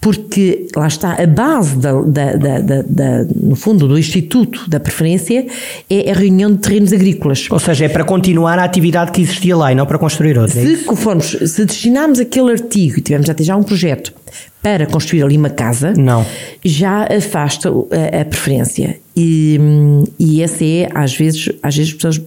Porque 0.00 0.66
lá 0.74 0.86
está 0.86 1.12
a 1.22 1.26
base, 1.26 1.76
da, 1.76 1.92
da, 2.00 2.36
da, 2.36 2.82
da, 2.82 3.24
no 3.24 3.54
fundo, 3.54 3.86
do 3.86 3.98
Instituto 3.98 4.68
da 4.70 4.80
Preferência 4.80 5.46
é 5.90 6.10
a 6.10 6.14
reunião 6.14 6.52
de 6.52 6.58
terrenos 6.58 6.92
agrícolas. 6.92 7.46
Ou 7.50 7.58
seja, 7.58 7.84
é 7.84 7.88
para 7.88 8.04
continuar 8.04 8.58
a 8.58 8.64
atividade 8.64 9.12
que 9.12 9.20
existia 9.20 9.56
lá 9.56 9.72
e 9.72 9.74
não 9.74 9.84
para 9.84 9.98
construir 9.98 10.38
outra. 10.38 10.58
É 10.58 10.64
se, 10.64 10.76
formos, 10.96 11.36
se 11.44 11.64
destinarmos 11.66 12.18
aquele 12.18 12.52
artigo 12.52 12.98
e 12.98 13.02
tivermos 13.02 13.28
até 13.28 13.44
já 13.44 13.56
um 13.56 13.62
projeto 13.62 14.12
para 14.64 14.86
construir 14.86 15.22
ali 15.22 15.36
uma 15.36 15.50
casa, 15.50 15.92
não. 15.92 16.24
já 16.64 17.04
afasta 17.04 17.68
a, 17.68 18.22
a 18.22 18.24
preferência. 18.24 18.98
E, 19.14 19.60
e 20.18 20.42
essa 20.42 20.64
é, 20.64 20.88
às 20.94 21.14
vezes, 21.14 21.50
às 21.62 21.76
vezes 21.76 21.90
as 21.90 21.96
pessoas 21.96 22.22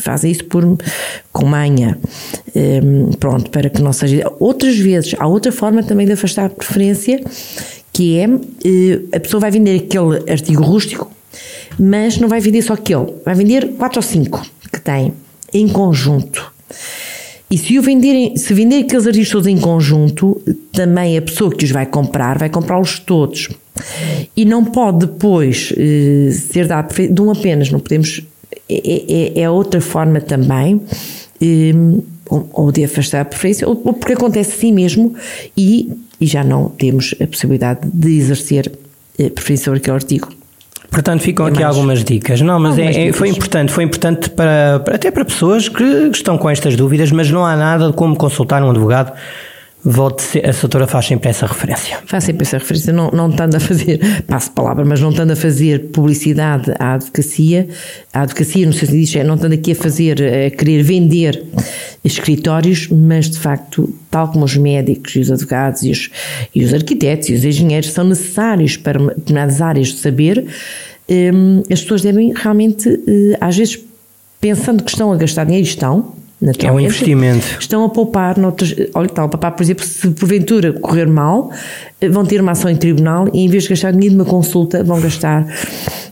fazem 0.00 0.32
isso 0.32 0.44
por, 0.46 0.64
com 1.32 1.46
manha, 1.46 1.96
um, 2.56 3.12
pronto, 3.12 3.48
para 3.52 3.70
que 3.70 3.80
não 3.80 3.92
seja. 3.92 4.28
Outras 4.40 4.76
vezes, 4.76 5.14
há 5.16 5.28
outra 5.28 5.52
forma 5.52 5.80
também 5.84 6.06
de 6.06 6.12
afastar 6.12 6.46
a 6.46 6.50
preferência, 6.50 7.22
que 7.92 8.18
é 8.18 8.26
uh, 8.26 9.08
a 9.14 9.20
pessoa 9.20 9.40
vai 9.40 9.52
vender 9.52 9.76
aquele 9.76 10.28
artigo 10.28 10.64
rústico, 10.64 11.08
mas 11.78 12.18
não 12.18 12.28
vai 12.28 12.40
vender 12.40 12.62
só 12.62 12.72
aquele, 12.72 13.14
vai 13.24 13.36
vender 13.36 13.74
quatro 13.78 14.00
ou 14.00 14.02
cinco 14.02 14.44
que 14.72 14.80
tem 14.80 15.14
em 15.54 15.68
conjunto. 15.68 16.55
E 17.50 17.56
se, 17.56 17.78
o 17.78 17.82
venderem, 17.82 18.36
se 18.36 18.52
vender 18.52 18.84
aqueles 18.84 19.06
artigos 19.06 19.30
todos 19.30 19.46
em 19.46 19.58
conjunto, 19.58 20.40
também 20.72 21.16
a 21.16 21.22
pessoa 21.22 21.54
que 21.54 21.64
os 21.64 21.70
vai 21.70 21.86
comprar 21.86 22.38
vai 22.38 22.50
comprá-los 22.50 22.98
todos. 22.98 23.48
E 24.36 24.44
não 24.44 24.64
pode 24.64 25.06
depois 25.06 25.72
eh, 25.76 26.30
ser 26.32 26.66
dado 26.66 26.92
de 26.94 27.22
um 27.22 27.30
apenas, 27.30 27.70
não 27.70 27.78
podemos. 27.78 28.22
É, 28.68 29.34
é, 29.38 29.40
é 29.42 29.50
outra 29.50 29.80
forma 29.80 30.20
também. 30.20 30.80
Eh, 31.40 31.72
ou 32.28 32.72
de 32.72 32.84
afastar 32.84 33.20
a 33.20 33.24
preferência, 33.24 33.68
ou 33.68 33.76
porque 33.76 34.14
acontece 34.14 34.56
assim 34.56 34.72
mesmo 34.72 35.14
e, 35.56 35.92
e 36.20 36.26
já 36.26 36.42
não 36.42 36.68
temos 36.68 37.14
a 37.20 37.26
possibilidade 37.26 37.88
de 37.92 38.16
exercer 38.16 38.72
a 39.14 39.30
preferência 39.30 39.64
sobre 39.66 39.78
aquele 39.78 39.94
artigo. 39.94 40.28
Portanto, 40.90 41.20
ficam 41.20 41.46
é 41.46 41.50
aqui 41.50 41.60
mais. 41.62 41.76
algumas 41.76 42.04
dicas. 42.04 42.40
Não, 42.40 42.58
mas 42.58 42.78
é, 42.78 43.08
é, 43.08 43.12
foi 43.12 43.28
importante, 43.28 43.72
foi 43.72 43.84
importante 43.84 44.30
para, 44.30 44.82
até 44.92 45.10
para 45.10 45.24
pessoas 45.24 45.68
que 45.68 45.84
estão 46.12 46.38
com 46.38 46.48
estas 46.48 46.76
dúvidas, 46.76 47.10
mas 47.10 47.30
não 47.30 47.44
há 47.44 47.56
nada 47.56 47.92
como 47.92 48.16
consultar 48.16 48.62
um 48.62 48.70
advogado. 48.70 49.12
Volte 49.88 50.40
a 50.44 50.50
doutora 50.50 50.84
faz 50.88 51.06
sempre 51.06 51.30
essa 51.30 51.46
referência. 51.46 52.00
Faz 52.06 52.24
sempre 52.24 52.42
essa 52.42 52.58
referência, 52.58 52.92
não, 52.92 53.08
não 53.12 53.30
estando 53.30 53.54
a 53.54 53.60
fazer, 53.60 54.00
passo 54.26 54.50
palavra, 54.50 54.84
mas 54.84 55.00
não 55.00 55.10
estando 55.10 55.30
a 55.30 55.36
fazer 55.36 55.90
publicidade 55.92 56.72
à 56.76 56.94
advocacia, 56.94 57.68
a 58.12 58.22
advocacia, 58.22 58.66
não 58.66 58.72
sei 58.72 58.88
se 58.88 58.92
diz, 58.98 59.14
é 59.14 59.22
não 59.22 59.36
estando 59.36 59.52
aqui 59.52 59.70
a 59.70 59.74
fazer, 59.76 60.20
a 60.20 60.50
querer 60.50 60.82
vender 60.82 61.40
escritórios, 62.04 62.88
mas 62.88 63.30
de 63.30 63.38
facto, 63.38 63.94
tal 64.10 64.26
como 64.32 64.44
os 64.44 64.56
médicos 64.56 65.14
e 65.14 65.20
os 65.20 65.30
advogados 65.30 65.84
e 65.84 65.92
os, 65.92 66.10
e 66.52 66.64
os 66.64 66.74
arquitetos 66.74 67.28
e 67.28 67.34
os 67.34 67.44
engenheiros 67.44 67.92
são 67.92 68.02
necessários 68.02 68.76
para 68.76 68.98
determinadas 68.98 69.62
áreas 69.62 69.88
de 69.88 69.98
saber, 69.98 70.48
um, 71.08 71.62
as 71.70 71.80
pessoas 71.80 72.02
devem 72.02 72.32
realmente, 72.34 72.88
uh, 72.88 73.36
às 73.40 73.56
vezes, 73.56 73.78
pensando 74.40 74.82
que 74.82 74.90
estão 74.90 75.12
a 75.12 75.16
gastar 75.16 75.44
dinheiro, 75.44 75.64
estão, 75.64 76.12
é 76.58 76.70
um 76.70 76.78
investimento. 76.78 77.46
Estão 77.58 77.84
a 77.84 77.88
poupar, 77.88 78.38
noutras, 78.38 78.74
olha, 78.94 79.06
estão 79.06 79.24
a 79.24 79.28
poupar, 79.28 79.52
por 79.52 79.62
exemplo, 79.62 79.84
se 79.84 80.10
porventura 80.10 80.72
correr 80.74 81.06
mal, 81.06 81.50
eh, 81.98 82.08
vão 82.10 82.26
ter 82.26 82.40
uma 82.40 82.52
ação 82.52 82.70
em 82.70 82.76
tribunal 82.76 83.26
e 83.32 83.40
em 83.40 83.48
vez 83.48 83.62
de 83.62 83.70
gastar 83.70 83.92
dinheiro 83.92 84.14
de 84.14 84.20
uma 84.20 84.28
consulta, 84.28 84.84
vão 84.84 85.00
gastar 85.00 85.46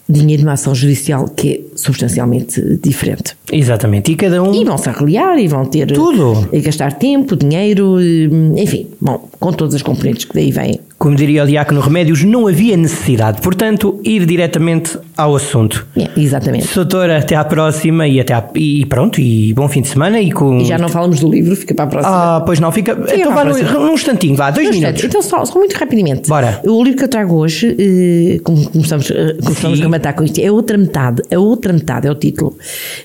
dinheiro 0.08 0.40
de 0.40 0.46
uma 0.46 0.54
ação 0.54 0.74
judicial 0.74 1.28
que 1.28 1.52
é 1.52 1.76
substancialmente 1.76 2.78
diferente. 2.82 3.37
Exatamente. 3.52 4.12
E 4.12 4.16
cada 4.16 4.42
um. 4.42 4.54
E 4.54 4.64
vão 4.64 4.78
se 4.78 4.88
arreliar 4.88 5.38
e 5.38 5.46
vão 5.46 5.66
ter. 5.66 5.92
Tudo. 5.92 6.48
A 6.50 6.58
gastar 6.58 6.94
tempo, 6.94 7.37
dinheiro, 7.37 7.98
eh, 8.00 8.62
enfim, 8.62 8.88
bom, 8.98 9.28
com 9.38 9.52
todas 9.52 9.74
as 9.74 9.82
componentes 9.82 10.24
que 10.24 10.34
daí 10.34 10.50
vêm. 10.50 10.80
Como 11.04 11.14
diria 11.14 11.44
o 11.44 11.46
Diácono 11.46 11.82
Remédios, 11.82 12.24
não 12.24 12.48
havia 12.48 12.78
necessidade. 12.78 13.42
Portanto, 13.42 14.00
ir 14.02 14.24
diretamente 14.24 14.98
ao 15.14 15.36
assunto. 15.36 15.86
É, 15.94 16.08
exatamente. 16.16 16.74
Doutora, 16.74 17.18
até 17.18 17.36
à 17.36 17.44
próxima 17.44 18.08
e, 18.08 18.18
até 18.18 18.32
à, 18.32 18.42
e 18.54 18.86
pronto, 18.86 19.20
e 19.20 19.52
bom 19.52 19.68
fim 19.68 19.82
de 19.82 19.88
semana. 19.88 20.18
E, 20.18 20.32
com... 20.32 20.56
e 20.60 20.64
já 20.64 20.78
não 20.78 20.88
falamos 20.88 21.20
do 21.20 21.30
livro, 21.30 21.54
fica 21.54 21.74
para 21.74 21.84
a 21.84 21.88
próxima. 21.88 22.36
Ah, 22.36 22.40
pois 22.40 22.58
não, 22.58 22.72
fica. 22.72 22.96
fica 22.96 23.16
então 23.16 23.34
vá 23.34 23.44
num, 23.44 23.62
num 23.86 23.92
instantinho, 23.92 24.34
vá, 24.34 24.50
dois 24.50 24.70
minutos. 24.70 25.04
Então, 25.04 25.20
só, 25.20 25.44
só, 25.44 25.58
muito 25.58 25.74
rapidamente. 25.74 26.26
Bora. 26.26 26.62
O 26.64 26.82
livro 26.82 26.96
que 26.96 27.04
eu 27.04 27.08
trago 27.08 27.34
hoje, 27.36 27.76
eh, 27.78 28.40
como 28.42 28.66
começamos, 28.70 29.10
eh, 29.10 29.36
começamos 29.44 29.82
a 29.82 29.88
matar 29.90 30.14
com 30.14 30.24
isto, 30.24 30.40
é 30.40 30.50
outra 30.50 30.78
metade. 30.78 31.20
A 31.30 31.38
outra 31.38 31.70
metade 31.74 32.08
é 32.08 32.10
o 32.10 32.14
título, 32.14 32.56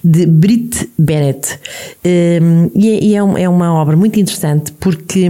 de 0.02 0.26
Brit 0.26 0.90
Bennett. 0.98 1.60
Eh, 2.02 2.40
e, 2.74 2.90
é, 2.90 3.04
e 3.04 3.16
é, 3.16 3.44
é, 3.44 3.50
uma 3.50 3.74
obra 3.74 3.98
muito 3.98 4.18
interessante 4.18 4.72
porque 4.80 5.30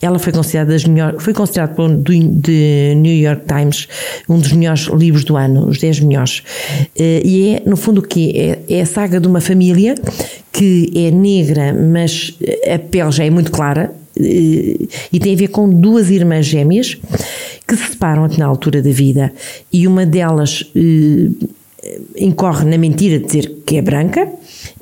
ela 0.00 0.18
foi 0.18 0.32
considerada 0.32 0.72
das 0.72 0.86
melhores, 0.86 1.22
foi 1.22 1.34
considerada 1.34 1.74
pelo 1.74 1.97
do, 1.98 2.12
de 2.12 2.94
New 2.96 3.14
York 3.14 3.42
Times 3.46 3.88
um 4.28 4.38
dos 4.38 4.52
melhores 4.52 4.86
livros 4.86 5.24
do 5.24 5.36
ano, 5.36 5.68
os 5.68 5.78
10 5.78 6.00
melhores. 6.00 6.42
E 6.96 7.56
é, 7.56 7.68
no 7.68 7.76
fundo, 7.76 7.98
o 7.98 8.02
que 8.02 8.38
é? 8.38 8.58
É 8.68 8.80
a 8.82 8.86
saga 8.86 9.20
de 9.20 9.26
uma 9.26 9.40
família 9.40 9.94
que 10.52 10.90
é 10.94 11.10
negra, 11.10 11.72
mas 11.72 12.34
a 12.72 12.78
pele 12.78 13.10
já 13.12 13.24
é 13.24 13.30
muito 13.30 13.50
clara, 13.50 13.92
e 14.20 15.20
tem 15.20 15.34
a 15.34 15.36
ver 15.36 15.48
com 15.48 15.68
duas 15.68 16.10
irmãs 16.10 16.46
gêmeas 16.46 16.96
que 17.66 17.76
se 17.76 17.90
separam 17.90 18.26
na 18.36 18.46
altura 18.46 18.82
da 18.82 18.90
vida 18.90 19.32
e 19.72 19.86
uma 19.86 20.04
delas 20.04 20.64
eh, 20.74 22.00
incorre 22.16 22.64
na 22.64 22.78
mentira 22.78 23.18
de 23.18 23.26
dizer 23.26 23.62
que 23.64 23.76
é 23.76 23.82
branca, 23.82 24.28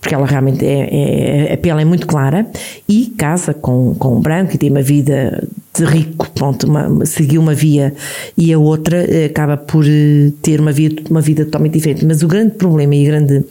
porque 0.00 0.14
ela 0.14 0.26
realmente 0.26 0.64
é, 0.64 1.48
é, 1.48 1.52
a 1.52 1.56
pele 1.56 1.82
é 1.82 1.84
muito 1.84 2.06
clara, 2.06 2.46
e 2.88 3.06
casa 3.18 3.52
com, 3.52 3.94
com 3.96 4.16
um 4.16 4.20
branco 4.20 4.54
e 4.54 4.58
tem 4.58 4.70
uma 4.70 4.82
vida 4.82 5.46
rico, 5.84 6.30
pronto, 6.30 6.66
uma, 6.66 7.04
seguiu 7.04 7.40
uma 7.40 7.54
via 7.54 7.94
e 8.36 8.52
a 8.52 8.58
outra 8.58 8.98
eh, 8.98 9.26
acaba 9.26 9.56
por 9.56 9.84
eh, 9.86 10.32
ter 10.42 10.60
uma, 10.60 10.72
via, 10.72 10.90
uma 11.10 11.20
vida 11.20 11.44
totalmente 11.44 11.74
diferente. 11.74 12.04
Mas 12.04 12.22
o 12.22 12.28
grande 12.28 12.52
problema 12.52 12.94
e 12.94 13.04
grande, 13.04 13.44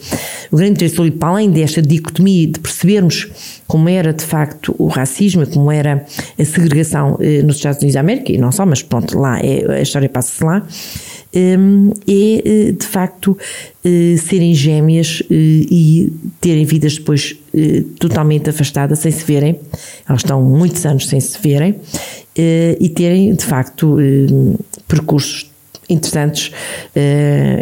o 0.51 0.57
grande 0.57 0.73
interesse 0.73 0.99
ali, 0.99 1.11
para 1.11 1.29
além 1.29 1.51
desta 1.51 1.81
dicotomia 1.81 2.47
de 2.47 2.59
percebermos 2.59 3.27
como 3.67 3.89
era 3.89 4.13
de 4.13 4.23
facto 4.23 4.75
o 4.77 4.87
racismo, 4.87 5.45
como 5.47 5.71
era 5.71 6.05
a 6.39 6.45
segregação 6.45 7.17
eh, 7.19 7.41
nos 7.41 7.57
Estados 7.57 7.79
Unidos 7.79 7.95
da 7.95 7.99
América, 7.99 8.31
e 8.31 8.37
não 8.37 8.51
só, 8.51 8.65
mas 8.65 8.81
pronto, 8.81 9.17
lá 9.17 9.39
é, 9.39 9.79
a 9.79 9.81
história 9.81 10.07
passa-se 10.07 10.43
lá, 10.43 10.65
é 11.35 12.71
de 12.71 12.85
facto 12.85 13.37
serem 14.17 14.53
gêmeas 14.53 15.21
e 15.29 16.11
terem 16.39 16.65
vidas 16.65 16.95
depois 16.97 17.35
totalmente 17.99 18.49
afastadas, 18.49 18.99
sem 18.99 19.11
se 19.11 19.25
verem, 19.25 19.59
elas 20.07 20.21
estão 20.21 20.41
muitos 20.41 20.85
anos 20.85 21.07
sem 21.07 21.19
se 21.19 21.37
verem, 21.41 21.75
e 22.37 22.89
terem 22.89 23.33
de 23.33 23.43
facto 23.43 23.97
percursos 24.87 25.51
interessantes, 25.89 26.51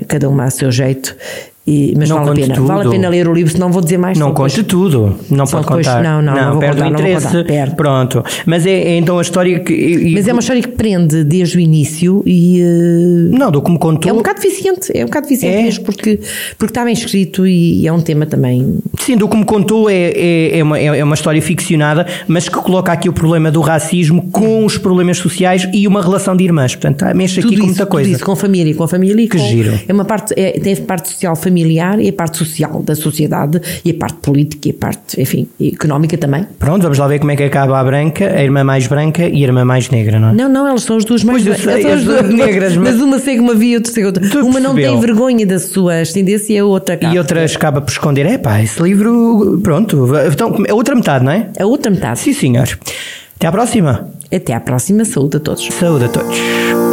cada 0.07 0.29
uma 0.29 0.45
a 0.45 0.49
seu 0.49 0.71
jeito, 0.71 1.15
e, 1.65 1.93
mas 1.97 2.09
não 2.09 2.25
vale 2.25 2.31
a 2.31 2.33
pena. 2.33 2.55
Tudo. 2.55 2.67
Vale 2.67 2.87
a 2.87 2.91
pena 2.91 3.07
ler 3.07 3.25
o 3.25 3.33
livro, 3.33 3.53
senão 3.53 3.71
vou 3.71 3.81
dizer 3.81 3.97
mais. 3.97 4.17
Não 4.19 4.33
conte 4.33 4.61
depois, 4.61 4.67
tudo. 4.67 5.15
Não 5.31 5.45
pode 5.45 5.63
depois, 5.63 5.87
contar. 5.87 6.03
Não, 6.03 6.21
não, 6.21 6.35
não, 6.35 6.53
não 6.55 6.59
perde 6.59 6.81
contar, 6.81 6.91
o 6.91 6.99
interesse. 6.99 7.43
Perde. 7.45 7.75
Pronto. 7.77 8.23
Mas 8.45 8.65
é, 8.65 8.71
é, 8.71 8.97
então 8.97 9.17
a 9.17 9.21
história 9.21 9.61
que. 9.61 9.73
E, 9.73 10.13
mas 10.13 10.27
é 10.27 10.33
uma 10.33 10.41
história 10.41 10.61
que 10.61 10.67
prende 10.67 11.23
desde 11.23 11.55
o 11.55 11.61
início 11.61 12.21
e. 12.25 12.61
Uh, 12.61 13.37
não, 13.37 13.49
do 13.49 13.61
como 13.61 13.79
contou. 13.79 14.09
É 14.09 14.13
um 14.13 14.17
bocado 14.17 14.39
eficiente. 14.39 14.91
É 14.93 15.03
um 15.03 15.07
bocado 15.07 15.25
eficiente 15.27 15.55
é. 15.55 15.63
mesmo, 15.63 15.85
porque, 15.85 16.19
porque 16.57 16.71
está 16.71 16.83
bem 16.83 16.91
escrito 16.91 17.47
e 17.47 17.87
é 17.87 17.93
um 17.93 18.01
tema 18.01 18.25
também. 18.25 18.79
Sim, 18.99 19.15
do 19.15 19.29
como 19.29 19.45
contou 19.45 19.89
é, 19.89 20.11
é, 20.15 20.59
é, 20.59 20.63
uma, 20.63 20.77
é 20.77 21.01
uma 21.01 21.15
história 21.15 21.41
ficcionada, 21.41 22.05
mas 22.27 22.49
que 22.49 22.55
coloca 22.57 22.91
aqui 22.91 23.07
o 23.07 23.13
problema 23.13 23.49
do 23.49 23.61
racismo 23.61 24.29
com 24.33 24.65
os 24.65 24.77
problemas 24.77 25.17
sociais 25.17 25.65
e 25.73 25.87
uma 25.87 26.01
relação 26.01 26.35
de 26.35 26.43
irmãs. 26.43 26.75
Portanto, 26.75 27.05
mexe 27.15 27.39
aqui 27.39 27.51
tudo 27.51 27.59
com 27.61 27.67
muita 27.67 27.85
coisa. 27.85 28.09
Tudo 28.09 28.15
isso, 28.17 28.25
com 28.25 28.35
família, 28.35 28.75
com 28.75 28.85
família. 28.85 29.15
Que 29.29 29.37
com, 29.37 29.47
giro. 29.47 29.79
É 29.87 29.93
uma 29.93 30.03
parte, 30.03 30.33
é, 30.35 30.59
tem 30.59 30.75
parte 30.75 31.07
social 31.07 31.37
familiar 31.37 31.52
e 31.57 32.09
a 32.09 32.13
parte 32.13 32.37
social 32.37 32.81
da 32.83 32.95
sociedade 32.95 33.61
e 33.83 33.91
a 33.91 33.93
parte 33.93 34.17
política 34.17 34.69
e 34.69 34.71
a 34.71 34.73
parte, 34.73 35.21
enfim, 35.21 35.47
económica 35.61 36.17
também. 36.17 36.45
Pronto, 36.59 36.83
vamos 36.83 36.97
lá 36.97 37.07
ver 37.07 37.19
como 37.19 37.31
é 37.31 37.35
que 37.35 37.43
acaba 37.43 37.79
a 37.79 37.83
branca, 37.83 38.25
a 38.25 38.43
irmã 38.43 38.63
mais 38.63 38.87
branca 38.87 39.27
e 39.27 39.43
a 39.43 39.47
irmã 39.47 39.65
mais 39.65 39.89
negra, 39.89 40.19
não 40.19 40.29
é? 40.29 40.33
Não, 40.33 40.49
não, 40.49 40.67
elas 40.67 40.83
são 40.83 40.97
as 40.97 41.05
duas 41.05 41.23
mais 41.23 41.45
as 41.47 42.03
duas 42.03 42.29
negras, 42.29 42.75
mas, 42.77 42.93
mas 42.93 43.01
uma 43.01 43.19
segue 43.19 43.39
uma 43.39 43.55
via, 43.55 43.77
outra 43.77 43.91
segue 43.91 44.07
outra. 44.07 44.43
uma 44.43 44.59
não 44.59 44.75
tem 44.75 44.99
vergonha 44.99 45.45
da 45.45 45.59
sua 45.59 46.01
ascendência 46.01 46.53
e 46.53 46.59
a 46.59 46.65
outra 46.65 46.95
acaba. 46.95 47.13
E 47.13 47.17
outra 47.17 47.45
acaba 47.45 47.81
por 47.81 47.91
esconder, 47.91 48.25
é 48.25 48.37
pá, 48.37 48.61
esse 48.61 48.81
livro, 48.81 49.59
pronto, 49.63 50.09
então, 50.31 50.55
a 50.69 50.73
outra 50.73 50.95
metade, 50.95 51.25
não 51.25 51.31
é? 51.31 51.49
A 51.59 51.65
outra 51.65 51.91
metade. 51.91 52.19
Sim, 52.19 52.33
senhor. 52.33 52.67
Até 53.35 53.47
à 53.47 53.51
próxima. 53.51 54.09
Até 54.33 54.53
à 54.53 54.59
próxima, 54.59 55.05
saúde 55.05 55.37
a 55.37 55.39
todos. 55.39 55.65
Saúde 55.65 56.05
a 56.05 56.09
todos. 56.09 56.92